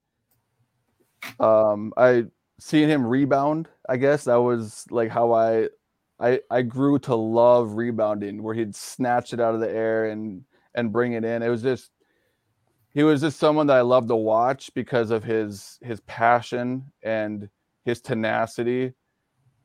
[1.39, 2.25] um, I
[2.61, 3.67] seeing him rebound.
[3.89, 5.67] I guess that was like how I,
[6.19, 10.43] I I grew to love rebounding, where he'd snatch it out of the air and
[10.75, 11.41] and bring it in.
[11.41, 11.89] It was just
[12.93, 17.49] he was just someone that I love to watch because of his his passion and
[17.83, 18.93] his tenacity.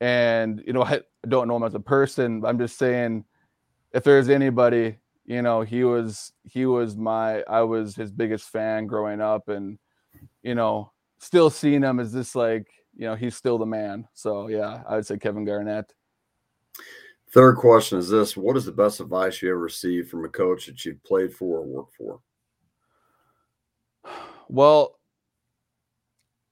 [0.00, 2.44] And you know, I don't know him as a person.
[2.46, 3.24] I'm just saying,
[3.92, 8.86] if there's anybody, you know, he was he was my I was his biggest fan
[8.86, 9.78] growing up, and
[10.42, 12.66] you know, still seeing him as this like,
[12.96, 14.08] you know, he's still the man.
[14.14, 15.92] So yeah, I would say Kevin Garnett.
[17.32, 20.66] Third question is this: What is the best advice you ever received from a coach
[20.66, 22.20] that you've played for or worked for?
[24.48, 24.96] Well,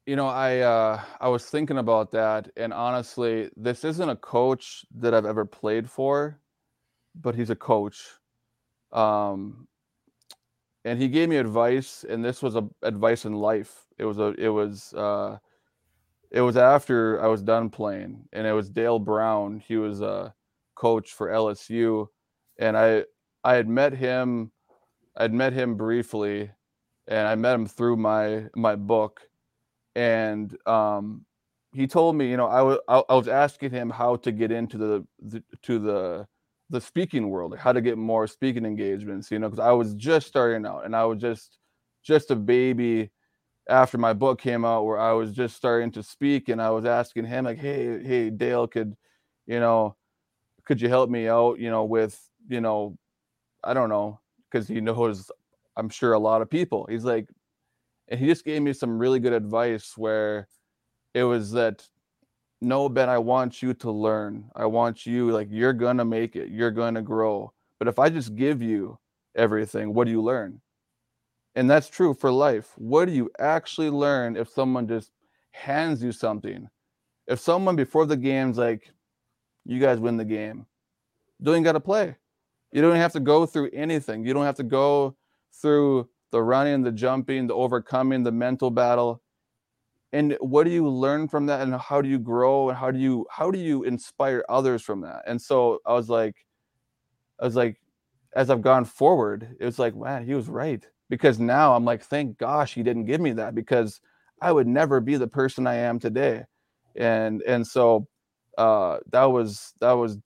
[0.07, 4.84] you know, I uh, I was thinking about that, and honestly, this isn't a coach
[4.97, 6.40] that I've ever played for,
[7.14, 8.03] but he's a coach,
[8.92, 9.66] um,
[10.84, 13.86] and he gave me advice, and this was a advice in life.
[13.97, 15.38] It was a it was uh,
[16.35, 19.61] it was after I was done playing, and it was Dale Brown.
[19.61, 20.35] He was a
[20.76, 22.09] coach for LSU,
[22.59, 23.05] and I
[23.45, 24.53] I had met him,
[25.16, 26.51] I'd met him briefly,
[27.09, 29.22] and I met him through my my book
[29.97, 31.24] and um,
[31.74, 34.78] he told me, you know, I was I was asking him how to get into
[34.78, 36.26] the, the to the
[36.70, 40.26] the speaking world, how to get more speaking engagements, you know, because I was just
[40.26, 41.59] starting out and I was just
[42.05, 43.11] just a baby
[43.69, 46.85] after my book came out where I was just starting to speak and I was
[46.85, 48.97] asking him like, hey, hey, Dale, could
[49.47, 49.97] you know,
[50.67, 52.97] could you help me out, you know, with, you know,
[53.65, 55.31] I don't know, because he knows
[55.77, 56.87] I'm sure a lot of people.
[56.91, 57.29] He's like,
[58.09, 60.49] and he just gave me some really good advice where
[61.15, 61.87] it was that
[62.62, 64.51] no ben i want you to learn.
[64.57, 66.51] I want you like you're gonna make it.
[66.51, 67.53] You're gonna grow.
[67.79, 68.99] But if i just give you
[69.37, 70.61] everything what do you learn
[71.57, 75.11] and that's true for life what do you actually learn if someone just
[75.53, 76.69] hands you something
[77.27, 78.91] if someone before the game's like
[79.65, 80.67] you guys win the game
[81.39, 82.17] you don't even got to play
[82.73, 85.17] you don't have to go through anything you don't have to go
[85.53, 89.23] through the running, the jumping, the overcoming, the mental battle.
[90.13, 91.61] And what do you learn from that?
[91.61, 92.71] And how do you grow?
[92.71, 95.23] And how do you how do you inspire others from that?
[95.29, 96.35] And so I was like,
[97.41, 97.81] I was like,
[98.35, 100.85] as I've gone forward, it was like, man, he was right.
[101.11, 104.01] Because now I'm like, thank gosh he didn't give me that because
[104.41, 106.45] I would never be the person I am today.
[106.97, 108.07] And and so
[108.57, 110.17] uh that was that was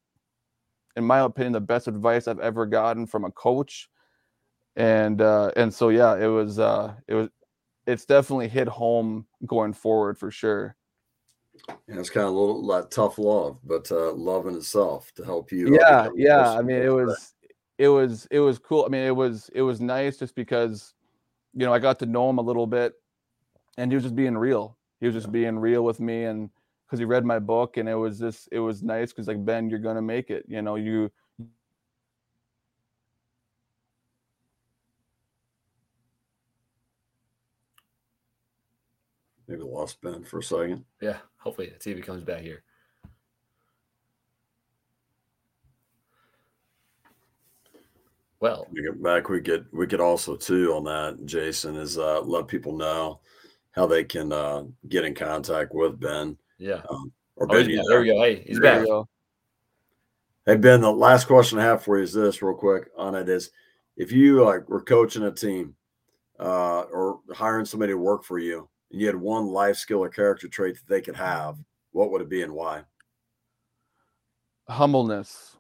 [0.97, 3.89] in my opinion the best advice I've ever gotten from a coach
[4.79, 7.29] and uh, and so yeah, it was uh, it was
[7.87, 10.77] it's definitely hit home going forward for sure.
[11.89, 15.25] Yeah, it's kind of a little like tough love, but uh, love in itself to
[15.25, 15.75] help you.
[15.75, 16.53] Yeah, yeah.
[16.53, 17.35] I mean, it was
[17.79, 18.85] it was it was cool.
[18.85, 20.95] I mean, it was it was nice just because
[21.55, 22.95] you know I got to know him a little bit,
[23.79, 24.77] and he was just being real.
[25.01, 25.33] He was just yeah.
[25.33, 26.51] being real with me, and
[26.87, 29.71] because he read my book, and it was just it was nice because like Ben,
[29.71, 30.45] you're gonna make it.
[30.49, 31.11] You know, you
[39.49, 40.85] Maybe lost Ben for a second.
[41.01, 42.63] Yeah, hopefully the TV comes back here.
[48.41, 49.29] Well, we get back.
[49.29, 51.27] We get we could also too on that.
[51.27, 53.21] Jason is uh, let people know
[53.73, 56.37] how they can uh, get in contact with Ben.
[56.59, 56.83] Yeah.
[56.89, 58.21] Um, or oh, Ben, there we go.
[58.21, 59.07] Hey, he's there back.
[60.47, 62.89] Hey Ben, the last question I have for you is this, real quick.
[62.97, 63.51] On it is,
[63.97, 65.75] if you like were coaching a team
[66.41, 70.09] uh, or hiring somebody to work for you, and you had one life skill or
[70.09, 71.59] character trait that they could have,
[71.93, 72.83] what would it be and why?
[74.69, 75.57] Humbleness.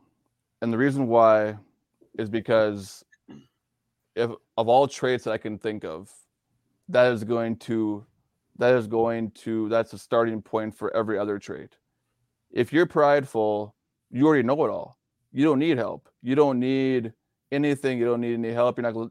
[0.63, 1.59] And the reason why
[2.19, 3.05] is because
[4.17, 6.11] if of all traits that I can think of,
[6.89, 8.05] that is going to
[8.59, 11.77] that is going to that's a starting point for every other trait.
[12.51, 13.75] If you're prideful,
[14.11, 14.99] you already know it all.
[15.33, 16.09] You don't need help.
[16.23, 17.13] You don't need
[17.53, 17.99] anything.
[17.99, 18.79] You don't need any help.
[18.79, 19.11] You're not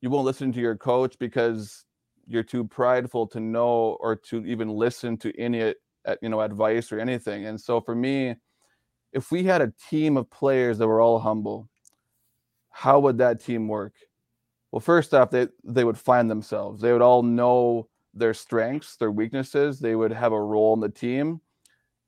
[0.00, 1.84] you won't listen to your coach because
[2.26, 5.72] you're too prideful to know or to even listen to any
[6.20, 8.34] you know advice or anything and so for me
[9.12, 11.68] if we had a team of players that were all humble
[12.74, 13.94] how would that team work
[14.72, 19.10] well first off they they would find themselves they would all know their strengths their
[19.10, 21.40] weaknesses they would have a role in the team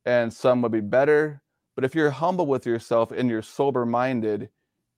[0.04, 1.42] and some would be better
[1.74, 4.48] but if you're humble with yourself and you're sober minded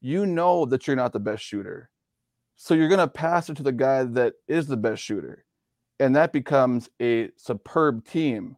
[0.00, 1.90] you know that you're not the best shooter
[2.60, 5.44] so you're going to pass it to the guy that is the best shooter.
[6.00, 8.56] And that becomes a superb team.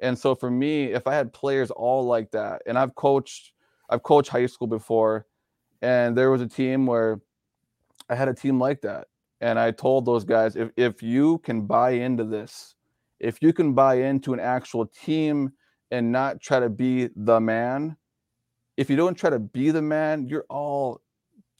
[0.00, 3.52] And so for me, if I had players all like that, and I've coached,
[3.90, 5.26] I've coached high school before,
[5.82, 7.20] and there was a team where
[8.08, 9.08] I had a team like that.
[9.40, 12.76] And I told those guys, if, if you can buy into this,
[13.18, 15.52] if you can buy into an actual team
[15.90, 17.96] and not try to be the man,
[18.76, 21.00] if you don't try to be the man, you're all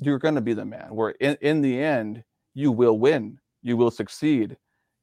[0.01, 0.89] you're going to be the man.
[0.91, 3.39] Where in, in the end you will win.
[3.63, 4.57] You will succeed.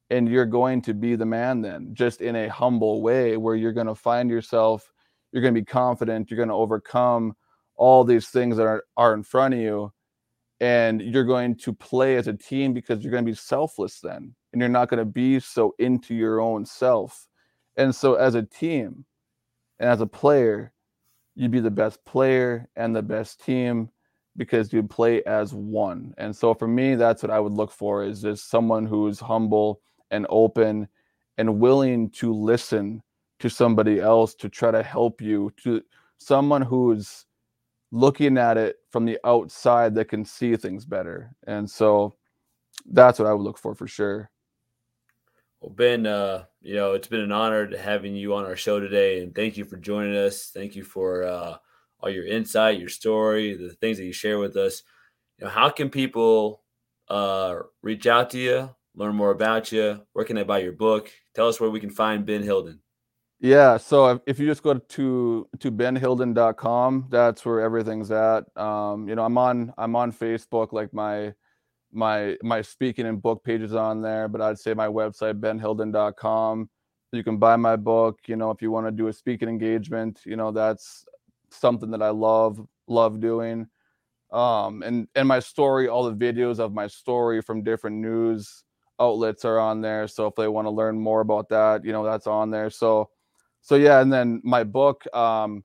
[0.09, 3.73] And you're going to be the man then just in a humble way where you're
[3.73, 4.91] going to find yourself
[5.31, 7.35] you're going to be confident you're going to overcome
[7.79, 9.91] all these things that are, are in front of you
[10.59, 14.35] and you're going to play as a team because you're going to be selfless then
[14.51, 17.27] and you're not going to be so into your own self.
[17.77, 19.05] And so, as a team
[19.79, 20.73] and as a player,
[21.35, 23.89] you'd be the best player and the best team
[24.35, 26.13] because you play as one.
[26.17, 29.81] And so, for me, that's what I would look for is just someone who's humble
[30.11, 30.89] and open
[31.37, 33.01] and willing to listen
[33.39, 35.81] to somebody else to try to help you, to
[36.17, 37.25] someone who's
[37.91, 41.31] looking at it from the outside that can see things better.
[41.47, 42.15] And so,
[42.85, 44.29] that's what I would look for for sure.
[45.61, 48.79] Well, Ben, uh, you know, it's been an honor to having you on our show
[48.79, 50.51] today, and thank you for joining us.
[50.53, 51.57] Thank you for uh,
[51.99, 54.83] all your insight, your story, the things that you share with us.
[55.37, 56.63] You know, how can people
[57.09, 60.01] uh, reach out to you, learn more about you?
[60.13, 61.11] Where can they buy your book?
[61.33, 62.79] Tell us where we can find Ben Hylden.
[63.41, 68.45] Yeah, so if you just go to to benhylden.com, that's where everything's at.
[68.57, 71.33] Um, you know, I'm on I'm on Facebook, like my
[71.93, 76.69] my my speaking and book pages on there, but I'd say my website benhylden.com.
[77.13, 78.19] You can buy my book.
[78.27, 81.05] You know, if you want to do a speaking engagement, you know that's
[81.51, 83.67] something that I love love doing.
[84.31, 88.63] Um, and and my story, all the videos of my story from different news
[88.99, 90.07] outlets are on there.
[90.07, 92.69] So if they want to learn more about that, you know, that's on there.
[92.69, 93.09] So
[93.61, 95.63] so yeah, and then my book, um,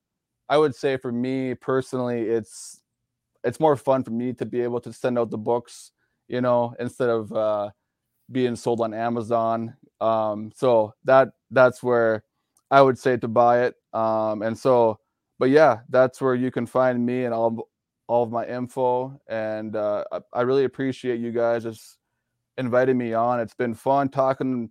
[0.48, 2.80] I would say for me personally, it's
[3.44, 5.92] it's more fun for me to be able to send out the books
[6.28, 7.70] you know, instead of uh,
[8.32, 9.76] being sold on Amazon.
[10.00, 12.24] Um, so that that's where
[12.70, 13.74] I would say to buy it.
[13.92, 14.98] Um, and so,
[15.38, 17.68] but yeah, that's where you can find me and all
[18.06, 19.18] all of my info.
[19.28, 21.98] And uh, I, I really appreciate you guys just
[22.58, 23.40] inviting me on.
[23.40, 24.70] It's been fun talking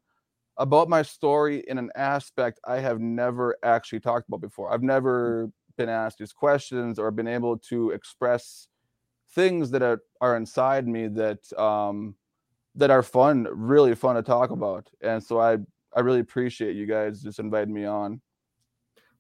[0.58, 4.72] about my story in an aspect I have never actually talked about before.
[4.72, 8.68] I've never been asked these questions or been able to express
[9.32, 12.16] things that are, are inside me that um
[12.76, 14.90] that are fun really fun to talk about.
[15.02, 15.58] And so i
[15.96, 18.22] i really appreciate you guys just inviting me on.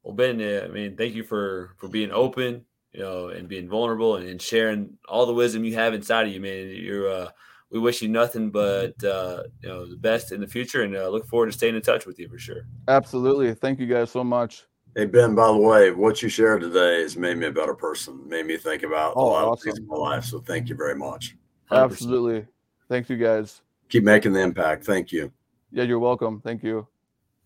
[0.03, 4.17] Well ben i mean thank you for for being open you know and being vulnerable
[4.17, 6.67] and, and sharing all the wisdom you have inside of you man.
[6.69, 7.29] You're uh
[7.73, 11.09] we wish you nothing but uh, you know the best in the future, and uh,
[11.09, 12.67] look forward to staying in touch with you for sure.
[12.87, 14.63] Absolutely, thank you guys so much.
[14.95, 18.21] Hey Ben, by the way, what you shared today has made me a better person.
[18.29, 19.53] Made me think about oh, a lot awesome.
[19.53, 20.23] of things in my life.
[20.23, 21.35] So thank you very much.
[21.71, 21.83] 100%.
[21.83, 22.47] Absolutely.
[22.89, 23.61] Thank you guys.
[23.89, 24.85] Keep making the impact.
[24.85, 25.31] Thank you.
[25.71, 26.41] Yeah, you're welcome.
[26.41, 26.87] Thank you.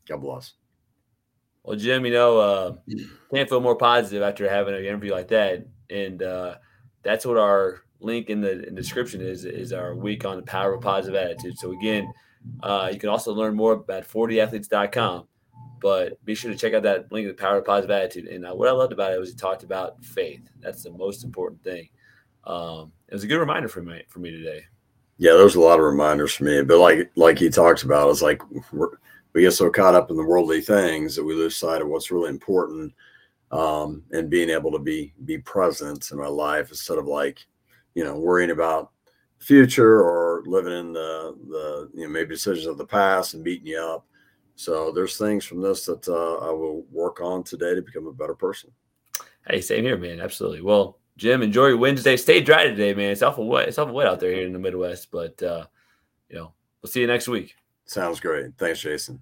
[0.09, 0.53] God bless.
[1.63, 2.75] Well, Jim, you know, uh,
[3.33, 6.55] can't feel more positive after having an interview like that, and uh,
[7.03, 10.73] that's what our link in the, in description is is our week on the power
[10.73, 11.57] of positive attitude.
[11.57, 12.11] So again,
[12.61, 15.27] uh, you can also learn more at 4dathletes.com.
[15.79, 18.25] But be sure to check out that link, the power of positive attitude.
[18.27, 20.41] And uh, what I loved about it was he talked about faith.
[20.59, 21.89] That's the most important thing.
[22.45, 24.63] Um, it was a good reminder for me for me today.
[25.17, 26.63] Yeah, there's a lot of reminders for me.
[26.63, 28.41] But like like he talks about, it's like
[29.33, 32.11] we get so caught up in the worldly things that we lose sight of what's
[32.11, 32.93] really important.
[33.49, 37.45] Um, and being able to be be present in our life instead of like,
[37.97, 38.91] you know, worrying about
[39.39, 43.67] future or living in the the you know maybe decisions of the past and beating
[43.67, 44.05] you up
[44.55, 48.13] so there's things from this that uh, I will work on today to become a
[48.13, 48.71] better person.
[49.47, 50.19] Hey, same here, man.
[50.19, 50.61] Absolutely.
[50.61, 52.17] Well, Jim, enjoy your Wednesday.
[52.17, 53.11] Stay dry today, man.
[53.11, 53.67] It's awful wet.
[53.67, 55.65] It's awful wet out there here in the Midwest, but uh,
[56.29, 57.55] you know, we'll see you next week.
[57.85, 58.57] Sounds great.
[58.57, 59.21] Thanks, Jason.